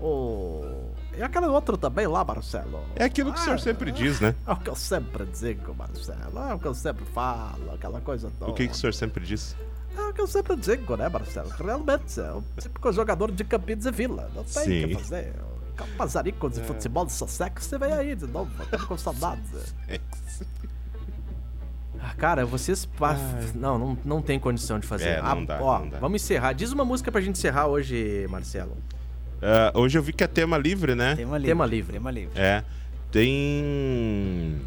O. 0.00 0.79
E 1.16 1.22
aquele 1.22 1.46
outro 1.46 1.76
também 1.76 2.06
lá, 2.06 2.24
Marcelo? 2.24 2.82
É 2.96 3.04
aquilo 3.04 3.32
que 3.32 3.40
o 3.40 3.42
senhor 3.42 3.58
sempre 3.60 3.90
diz, 3.92 4.20
né? 4.20 4.34
É 4.46 4.52
o 4.52 4.56
que 4.56 4.70
eu 4.70 4.76
sempre 4.76 5.26
digo, 5.26 5.74
Marcelo. 5.74 6.38
É 6.50 6.54
o 6.54 6.58
que 6.58 6.66
eu 6.66 6.74
sempre 6.74 7.04
falo, 7.06 7.72
aquela 7.74 8.00
coisa 8.00 8.30
toda. 8.38 8.50
O 8.50 8.54
que, 8.54 8.66
que 8.68 8.72
o 8.72 8.76
senhor 8.76 8.92
sempre 8.94 9.24
diz? 9.26 9.54
É 9.96 10.00
o 10.02 10.12
que 10.14 10.20
eu 10.20 10.26
sempre 10.26 10.56
digo, 10.56 10.96
né, 10.96 11.08
Marcelo? 11.08 11.50
Realmente, 11.50 12.18
é 12.20 12.32
o 12.32 12.42
típico 12.58 12.92
jogador 12.92 13.30
de 13.32 13.42
Campinas 13.44 13.84
e 13.86 13.90
Vila. 13.90 14.30
Não 14.34 14.44
tem 14.44 14.62
o 14.62 14.64
Sim. 14.64 14.88
que 14.88 14.94
fazer. 15.02 15.34
O 15.70 15.74
Capazarico 15.74 16.48
de 16.48 16.60
futebol 16.62 17.04
de 17.04 17.12
sucesso, 17.12 17.52
você 17.58 17.76
vem 17.78 17.92
aí 17.92 18.14
de 18.14 18.26
novo. 18.26 18.50
Estamos 18.62 18.86
com 18.86 18.96
saudades. 18.96 19.74
Ah, 22.02 22.14
Cara, 22.16 22.46
vocês. 22.46 22.86
pa- 22.86 23.14
Não, 23.54 23.78
não, 23.78 23.98
não 24.02 24.22
tem 24.22 24.38
condição 24.40 24.78
de 24.78 24.86
fazer. 24.86 25.08
É, 25.08 25.22
não 25.22 25.28
Ah, 25.28 25.44
dá, 25.44 25.62
ó, 25.62 25.78
não 25.80 25.88
dá. 25.90 25.98
Vamos 25.98 26.22
encerrar. 26.22 26.54
Diz 26.54 26.72
uma 26.72 26.82
música 26.82 27.12
pra 27.12 27.20
gente 27.20 27.36
encerrar 27.36 27.66
hoje, 27.66 28.26
Marcelo. 28.30 28.74
Ah, 29.42 29.72
hoje 29.74 29.96
eu 29.98 30.02
vi 30.02 30.12
que 30.12 30.22
é 30.24 30.26
tema 30.26 30.56
livre, 30.58 30.94
né? 30.94 31.16
Tema 31.16 31.36
livre. 31.38 31.48
Tema 31.50 31.66
livre. 31.66 31.92
Tema 31.94 32.10
livre. 32.10 32.32
É. 32.38 32.62
Tem 33.10 34.60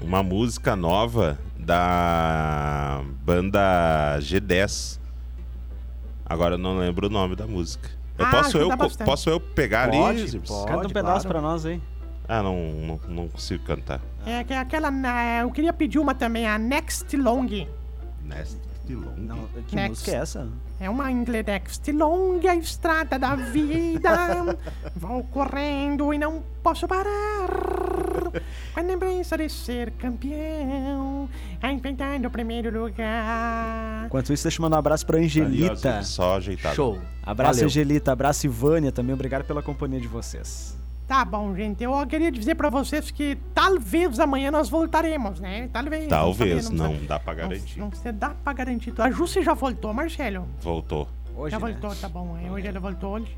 uma 0.00 0.22
música 0.22 0.74
nova 0.76 1.38
da 1.58 3.02
banda 3.24 4.18
G10. 4.20 4.98
Agora 6.24 6.54
eu 6.54 6.58
não 6.58 6.78
lembro 6.78 7.06
o 7.06 7.10
nome 7.10 7.36
da 7.36 7.46
música. 7.46 7.88
Eu 8.18 8.24
Ah, 8.26 8.30
posso, 8.30 8.58
eu, 8.58 8.68
bastante. 8.76 9.06
posso 9.06 9.30
eu 9.30 9.38
pegar 9.38 9.90
Pode, 9.90 10.22
ali? 10.22 10.38
Pode. 10.40 10.66
Canta 10.66 10.88
um 10.88 10.90
pedaço 10.90 11.26
claro. 11.26 11.28
pra 11.28 11.40
nós 11.40 11.64
aí. 11.66 11.80
Ah, 12.28 12.42
não, 12.42 12.56
não, 12.56 13.00
não 13.08 13.28
consigo 13.28 13.62
cantar. 13.64 14.00
É 14.26 14.44
é 14.52 14.58
aquela. 14.58 14.90
né, 14.90 15.42
Eu 15.42 15.50
queria 15.52 15.72
pedir 15.72 15.98
uma 16.00 16.14
também, 16.14 16.46
a 16.46 16.58
Next 16.58 17.16
Long. 17.16 17.46
Nest 18.24 18.56
de 18.86 18.94
long. 18.94 19.14
Não, 19.16 19.48
que 19.66 19.74
Next. 19.74 19.88
música 19.90 20.10
é 20.12 20.14
essa? 20.14 20.48
É 20.78 20.88
uma 20.88 21.10
inglês 21.10 21.44
Next 21.44 21.90
Long, 21.92 22.38
a 22.48 22.54
estrada 22.54 23.18
da 23.18 23.34
vida. 23.34 24.56
Vou 24.94 25.24
correndo 25.24 26.14
e 26.14 26.18
não 26.18 26.42
posso 26.62 26.86
parar. 26.86 27.48
Quando 28.72 28.90
a 28.92 28.98
pensa 28.98 29.36
de 29.36 29.48
ser 29.48 29.90
campeão, 29.92 31.28
a 31.60 31.72
enfrentar 31.72 32.20
o 32.24 32.30
primeiro 32.30 32.82
lugar. 32.82 34.06
Enquanto 34.06 34.32
isso, 34.32 34.44
deixa 34.44 34.60
eu 34.60 34.62
mandar 34.62 34.76
um 34.76 34.78
abraço 34.80 35.04
pra 35.04 35.18
Angelita. 35.18 36.02
Só 36.02 36.36
ajeitado. 36.36 36.76
Show. 36.76 36.98
Abraço, 37.22 37.54
Valeu. 37.54 37.66
Angelita. 37.66 38.12
Abraço, 38.12 38.46
Ivânia 38.46 38.92
também. 38.92 39.14
Obrigado 39.14 39.44
pela 39.44 39.62
companhia 39.62 40.00
de 40.00 40.08
vocês. 40.08 40.76
Tá 41.06 41.24
bom, 41.24 41.54
gente. 41.54 41.84
Eu 41.84 42.04
queria 42.06 42.32
dizer 42.32 42.56
pra 42.56 42.68
vocês 42.68 43.10
que 43.12 43.38
talvez 43.54 44.18
amanhã 44.18 44.50
nós 44.50 44.68
voltaremos, 44.68 45.38
né? 45.38 45.68
Talvez. 45.72 46.08
Talvez, 46.08 46.68
não 46.70 46.92
sabe. 46.94 47.06
dá 47.06 47.18
pra 47.20 47.32
Não, 47.34 47.40
garantir. 47.48 47.78
não 47.78 47.92
se 47.92 48.12
dá 48.12 48.30
pra 48.30 48.52
garantir. 48.52 48.92
A 49.00 49.10
Jusce 49.10 49.40
já 49.42 49.54
voltou, 49.54 49.94
Marcelo. 49.94 50.48
Voltou. 50.60 51.08
Hoje, 51.36 51.52
já 51.52 51.60
né? 51.60 51.70
voltou, 51.72 51.94
tá 51.94 52.08
bom. 52.08 52.36
é, 52.44 52.50
Hoje 52.50 52.66
ela 52.66 52.80
voltou 52.80 53.12
hoje. 53.14 53.36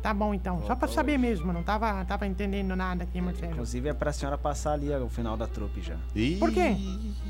Tá 0.00 0.12
bom 0.14 0.32
então. 0.34 0.62
Só 0.66 0.74
pra 0.76 0.86
saber 0.88 1.16
mesmo, 1.18 1.52
não 1.52 1.62
tava, 1.62 2.04
tava 2.04 2.26
entendendo 2.26 2.74
nada 2.76 3.04
aqui, 3.04 3.20
Marcelo. 3.20 3.52
Inclusive 3.52 3.88
é 3.88 3.92
pra 3.94 4.12
senhora 4.12 4.36
passar 4.38 4.72
ali 4.72 4.92
ó, 4.92 4.98
o 4.98 5.08
final 5.08 5.36
da 5.36 5.46
trupe 5.46 5.80
já. 5.80 5.96
Ih, 6.14 6.36
Por 6.38 6.52
quê? 6.52 6.76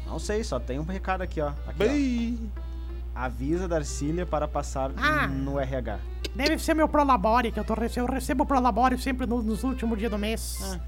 Não 0.06 0.18
sei, 0.18 0.42
só 0.44 0.58
tem 0.58 0.78
um 0.78 0.84
recado 0.84 1.22
aqui, 1.22 1.40
ó. 1.40 1.48
Aqui, 1.66 1.78
bem. 1.78 2.38
ó. 2.58 2.71
Avisa 3.14 3.68
Darcília 3.68 4.24
para 4.26 4.48
passar 4.48 4.90
Ah. 4.96 5.26
no 5.26 5.58
RH. 5.58 5.98
Deve 6.34 6.58
ser 6.58 6.74
meu 6.74 6.88
Prolabore, 6.88 7.52
que 7.52 7.60
eu 7.60 7.64
tô. 7.64 7.74
Eu 7.96 8.06
recebo 8.06 8.44
o 8.44 8.46
Prolabore 8.46 8.98
sempre 8.98 9.26
no- 9.26 9.42
nos 9.42 9.62
últimos 9.64 9.98
dias 9.98 10.10
do 10.10 10.18
mês. 10.18 10.58
Ah. 10.62 10.80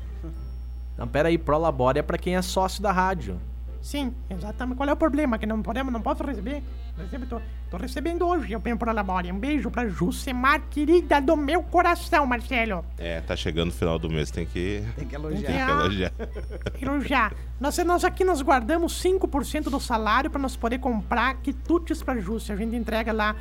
Não, 0.97 1.09
pera 1.09 1.29
aí, 1.29 1.37
Prolabore 1.37 1.99
é 1.99 2.03
pra 2.03 2.17
quem 2.17 2.37
é 2.37 2.41
sócio 2.43 2.83
da 2.83 2.93
rádio. 2.93 3.39
Sim, 3.85 4.15
exatamente. 4.31 4.79
Qual 4.79 4.89
é 4.89 4.93
o 4.95 4.97
problema? 4.97 5.37
Que 5.37 5.45
não 5.45 5.61
podemos, 5.61 5.93
não 5.93 6.01
posso 6.01 6.25
receber? 6.25 6.63
Recebo, 6.97 7.27
tô, 7.27 7.39
tô 7.71 7.77
recebendo 7.77 8.27
hoje, 8.27 8.51
eu 8.51 8.59
tenho 8.59 8.79
Prolabore. 8.79 9.31
Um 9.31 9.39
beijo 9.39 9.71
pra 9.71 9.87
Juscemar, 9.87 10.63
querida 10.71 11.21
do 11.21 11.37
meu 11.37 11.63
coração, 11.63 12.25
Marcelo. 12.25 12.83
É, 12.97 13.21
tá 13.21 13.37
chegando 13.37 13.69
o 13.69 13.73
final 13.73 13.99
do 13.99 14.09
mês, 14.09 14.31
tem 14.31 14.47
que, 14.47 14.83
Tem 14.97 15.07
que 15.07 15.15
elogiar. 15.15 15.47
tem 15.47 15.67
que 15.67 15.71
elogiar. 15.71 16.13
elogiar. 16.81 17.35
Nós, 17.61 17.77
nós 17.77 18.05
aqui 18.05 18.25
nós 18.25 18.41
guardamos 18.41 19.05
5% 19.05 19.65
do 19.65 19.79
salário 19.79 20.31
para 20.31 20.41
nós 20.41 20.57
poder 20.57 20.79
comprar 20.79 21.35
quitutes 21.43 22.03
pra 22.03 22.19
Jússia. 22.19 22.55
A 22.55 22.57
gente 22.57 22.75
entrega 22.75 23.13
lá 23.13 23.37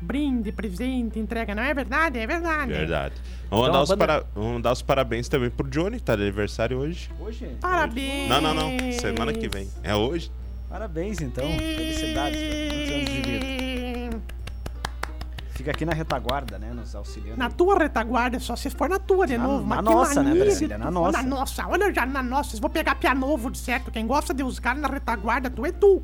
brinde, 0.00 0.52
presente, 0.52 1.18
entrega. 1.18 1.54
Não 1.54 1.62
é 1.62 1.72
verdade? 1.74 2.18
É 2.18 2.26
verdade. 2.26 2.72
Verdade. 2.72 3.14
Vamos, 3.50 3.66
Então, 3.68 3.72
dar 3.74 3.82
os 3.82 3.88
banda- 3.90 4.06
para- 4.06 4.24
vamos 4.34 4.62
dar 4.62 4.72
os 4.72 4.82
parabéns 4.82 5.28
também 5.28 5.50
pro 5.50 5.68
Johnny, 5.68 6.00
tá 6.00 6.16
de 6.16 6.22
aniversário 6.22 6.78
hoje. 6.78 7.10
Hoje? 7.20 7.46
Parabéns. 7.60 8.28
Não, 8.28 8.40
não, 8.40 8.54
não. 8.54 8.92
Semana 8.92 9.32
que 9.32 9.48
vem. 9.48 9.68
É 9.82 9.94
hoje? 9.94 10.30
Parabéns, 10.68 11.20
então. 11.20 11.44
Felicidades. 11.44 12.38
cara. 12.40 12.56
Muitos 12.76 12.94
anos 12.94 13.10
de 13.10 13.20
vida. 13.22 13.46
Fica 15.50 15.70
aqui 15.70 15.86
na 15.86 15.94
retaguarda, 15.94 16.58
né? 16.58 16.70
Nos 16.74 16.94
auxiliando. 16.94 17.38
Na 17.38 17.48
tua 17.48 17.78
retaguarda, 17.78 18.38
só 18.38 18.54
se 18.56 18.68
for 18.68 18.90
na 18.90 18.98
tua 18.98 19.26
de 19.26 19.38
Na- 19.38 19.44
novo. 19.44 19.62
na 19.66 19.76
Mas 19.76 19.78
que 19.78 19.84
nossa, 19.94 20.22
né, 20.22 20.34
Brasília? 20.34 20.76
Na 20.76 20.90
nossa. 20.90 21.22
Na 21.22 21.28
nossa. 21.28 21.66
Olha 21.66 21.92
já 21.94 22.04
na 22.04 22.22
nossa. 22.22 22.50
Vocês 22.50 22.60
vão 22.60 22.68
pegar 22.68 22.94
pia 22.96 23.14
novo, 23.14 23.50
de 23.50 23.56
certo. 23.58 23.90
Quem 23.90 24.06
gosta 24.06 24.34
de 24.34 24.42
caras 24.60 24.82
na 24.82 24.88
retaguarda, 24.88 25.48
tu 25.48 25.64
é 25.64 25.72
tu. 25.72 26.02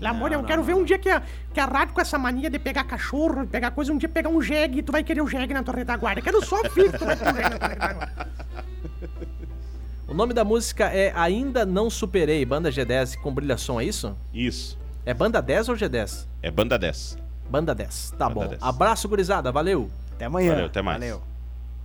Pelo 0.00 0.10
amor, 0.10 0.32
eu 0.32 0.38
não, 0.38 0.46
quero 0.46 0.60
não, 0.62 0.66
ver 0.66 0.74
um 0.74 0.82
dia 0.82 0.98
que 0.98 1.10
a, 1.10 1.22
que 1.52 1.60
a 1.60 1.66
rádio 1.66 1.94
com 1.94 2.00
essa 2.00 2.18
mania 2.18 2.48
de 2.48 2.58
pegar 2.58 2.84
cachorro, 2.84 3.42
de 3.42 3.48
pegar 3.48 3.70
coisa, 3.70 3.92
um 3.92 3.98
dia 3.98 4.08
pegar 4.08 4.30
um 4.30 4.40
jegue 4.40 4.78
e 4.78 4.82
tu 4.82 4.90
vai 4.90 5.04
querer 5.04 5.20
o 5.20 5.28
jegue 5.28 5.52
na 5.52 5.62
tua 5.62 5.74
retaguarda. 5.74 6.20
Eu 6.20 6.24
quero 6.24 6.44
só 6.44 6.62
ver 6.62 6.90
que 6.90 6.98
tu 6.98 7.04
vai 7.04 7.14
um 7.14 7.18
jegue 7.18 7.50
na 7.50 7.58
tua 7.58 7.68
retaguarda. 7.68 8.30
O 10.08 10.14
nome 10.14 10.34
da 10.34 10.42
música 10.42 10.86
é 10.86 11.12
Ainda 11.14 11.64
Não 11.64 11.88
Superei, 11.88 12.44
banda 12.44 12.70
G10 12.70 13.16
com 13.20 13.32
brilhação, 13.32 13.78
é 13.78 13.84
isso? 13.84 14.16
Isso. 14.34 14.76
É 15.04 15.14
banda 15.14 15.40
10 15.40 15.68
ou 15.68 15.76
G10? 15.76 16.26
É 16.42 16.50
banda 16.50 16.78
10. 16.78 17.18
Banda 17.48 17.74
10. 17.74 18.14
Tá 18.18 18.28
Banda 18.28 18.40
bom. 18.40 18.48
10. 18.48 18.62
Abraço, 18.62 19.08
gurizada. 19.08 19.52
Valeu. 19.52 19.90
Até 20.12 20.24
amanhã. 20.24 20.52
Valeu, 20.52 20.66
até 20.66 20.82
mais. 20.82 20.98
Valeu. 20.98 21.22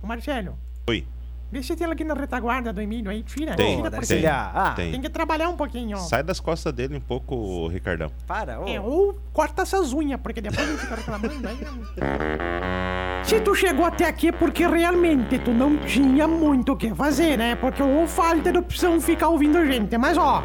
Ô, 0.02 0.06
Marcelo, 0.06 0.58
Oi. 0.88 1.06
Vê 1.50 1.62
se 1.62 1.74
tem 1.76 1.84
ela 1.84 1.94
aqui 1.94 2.04
na 2.04 2.14
retaguarda 2.14 2.72
do 2.72 2.80
Emílio 2.80 3.10
aí. 3.10 3.22
Tira, 3.22 3.54
Tem, 3.54 3.76
tira, 3.76 3.90
porque 3.90 4.06
tem. 4.06 4.26
Ah, 4.26 4.72
tem 4.76 4.92
Tem. 4.92 5.00
que 5.00 5.08
trabalhar 5.08 5.48
um 5.48 5.56
pouquinho, 5.56 5.96
ó. 5.96 6.00
Sai 6.00 6.22
das 6.22 6.40
costas 6.40 6.72
dele 6.72 6.96
um 6.96 7.00
pouco, 7.00 7.68
Ricardão. 7.68 8.10
para. 8.26 8.60
ô. 8.60 8.68
É, 8.68 8.80
ou 8.80 9.18
corta 9.32 9.62
essas 9.62 9.92
unhas, 9.92 10.20
porque 10.20 10.40
depois 10.40 10.66
a 10.66 10.70
gente 10.70 10.80
fica 10.80 10.94
reclamando 10.96 11.48
aí. 11.48 11.56
Se 13.24 13.40
tu 13.40 13.54
chegou 13.56 13.84
até 13.84 14.06
aqui 14.06 14.28
é 14.28 14.32
porque 14.32 14.66
realmente 14.66 15.36
tu 15.40 15.50
não 15.50 15.76
tinha 15.78 16.28
muito 16.28 16.72
o 16.72 16.76
que 16.76 16.94
fazer, 16.94 17.36
né? 17.36 17.56
Porque 17.56 17.82
ou 17.82 18.06
falta 18.06 18.52
de 18.52 18.58
opção 18.58 19.00
ficar 19.00 19.28
ouvindo 19.28 19.58
a 19.58 19.64
gente. 19.64 19.98
Mas 19.98 20.16
ó, 20.16 20.44